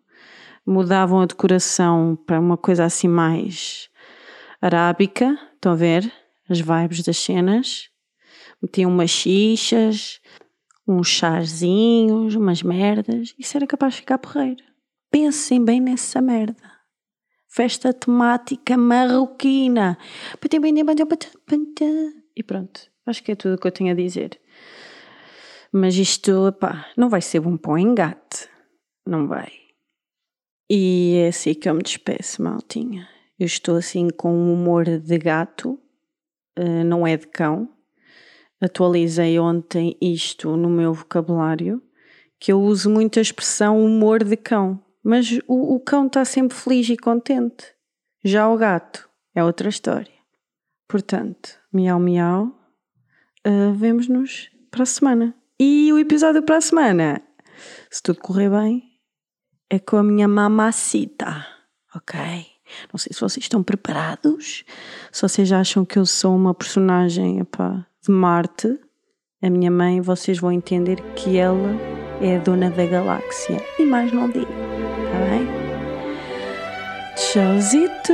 mudavam 0.66 1.20
a 1.20 1.26
decoração 1.26 2.18
para 2.26 2.40
uma 2.40 2.56
coisa 2.56 2.84
assim 2.84 3.06
mais 3.06 3.88
arábica, 4.60 5.38
estão 5.54 5.70
a 5.70 5.76
ver? 5.76 6.12
As 6.48 6.60
vibes 6.60 7.04
das 7.04 7.16
cenas. 7.16 7.91
Metiam 8.62 8.90
umas 8.90 9.10
xixas, 9.10 10.20
uns 10.86 11.08
chazinhos, 11.08 12.34
umas 12.34 12.62
merdas. 12.62 13.34
Isso 13.38 13.56
era 13.56 13.66
capaz 13.66 13.94
de 13.94 14.00
ficar 14.00 14.18
porreiro. 14.18 14.62
Pensem 15.10 15.64
bem 15.64 15.80
nessa 15.80 16.20
merda. 16.22 16.70
Festa 17.48 17.92
temática 17.92 18.76
marroquina. 18.76 19.98
E 22.36 22.42
pronto. 22.42 22.90
Acho 23.04 23.22
que 23.22 23.32
é 23.32 23.34
tudo 23.34 23.56
o 23.56 23.58
que 23.58 23.66
eu 23.66 23.72
tenho 23.72 23.92
a 23.92 23.96
dizer. 23.96 24.40
Mas 25.72 25.96
isto, 25.96 26.52
pá, 26.60 26.90
não 26.96 27.08
vai 27.08 27.20
ser 27.20 27.40
bom 27.40 27.56
para 27.56 27.72
o 27.72 27.78
engate. 27.78 28.48
Não 29.06 29.26
vai. 29.26 29.50
E 30.70 31.16
é 31.16 31.28
assim 31.28 31.52
que 31.52 31.68
eu 31.68 31.74
me 31.74 31.82
despeço, 31.82 32.42
maltinha. 32.42 33.08
Eu 33.38 33.46
estou 33.46 33.76
assim 33.76 34.08
com 34.08 34.32
um 34.32 34.52
humor 34.52 34.84
de 34.84 35.18
gato, 35.18 35.78
uh, 36.58 36.84
não 36.86 37.06
é 37.06 37.16
de 37.16 37.26
cão. 37.26 37.68
Atualizei 38.62 39.40
ontem 39.40 39.96
isto 40.00 40.56
no 40.56 40.70
meu 40.70 40.94
vocabulário, 40.94 41.82
que 42.38 42.52
eu 42.52 42.62
uso 42.62 42.88
muito 42.88 43.18
a 43.18 43.22
expressão 43.22 43.84
humor 43.84 44.22
de 44.22 44.36
cão. 44.36 44.80
Mas 45.02 45.36
o, 45.48 45.74
o 45.74 45.80
cão 45.80 46.06
está 46.06 46.24
sempre 46.24 46.56
feliz 46.56 46.88
e 46.88 46.96
contente. 46.96 47.64
Já 48.22 48.48
o 48.48 48.56
gato 48.56 49.10
é 49.34 49.42
outra 49.42 49.68
história. 49.68 50.14
Portanto, 50.86 51.58
miau 51.72 51.98
miau, 51.98 52.56
uh, 53.44 53.74
vemos-nos 53.74 54.48
para 54.70 54.84
a 54.84 54.86
semana. 54.86 55.34
E 55.58 55.92
o 55.92 55.98
episódio 55.98 56.44
para 56.44 56.58
a 56.58 56.60
semana, 56.60 57.20
se 57.90 58.00
tudo 58.00 58.20
correr 58.20 58.48
bem, 58.48 58.84
é 59.68 59.80
com 59.80 59.96
a 59.96 60.04
minha 60.04 60.28
mamacita, 60.28 61.44
ok? 61.96 62.46
Não 62.92 62.98
sei 62.98 63.12
se 63.12 63.20
vocês 63.20 63.44
estão 63.44 63.60
preparados, 63.60 64.64
se 65.10 65.22
vocês 65.22 65.50
acham 65.50 65.84
que 65.84 65.98
eu 65.98 66.06
sou 66.06 66.36
uma 66.36 66.54
personagem 66.54 67.40
epá, 67.40 67.86
de 68.04 68.10
Marte, 68.10 68.80
a 69.40 69.48
minha 69.48 69.70
mãe, 69.70 70.00
vocês 70.00 70.38
vão 70.38 70.50
entender 70.50 71.00
que 71.14 71.38
ela 71.38 71.70
é 72.20 72.36
a 72.36 72.40
dona 72.40 72.68
da 72.68 72.84
galáxia. 72.84 73.64
E 73.78 73.84
mais 73.84 74.12
não 74.12 74.28
digo, 74.28 74.46
tá 74.46 75.18
bem? 75.30 75.46
Tchauzito! 77.14 78.12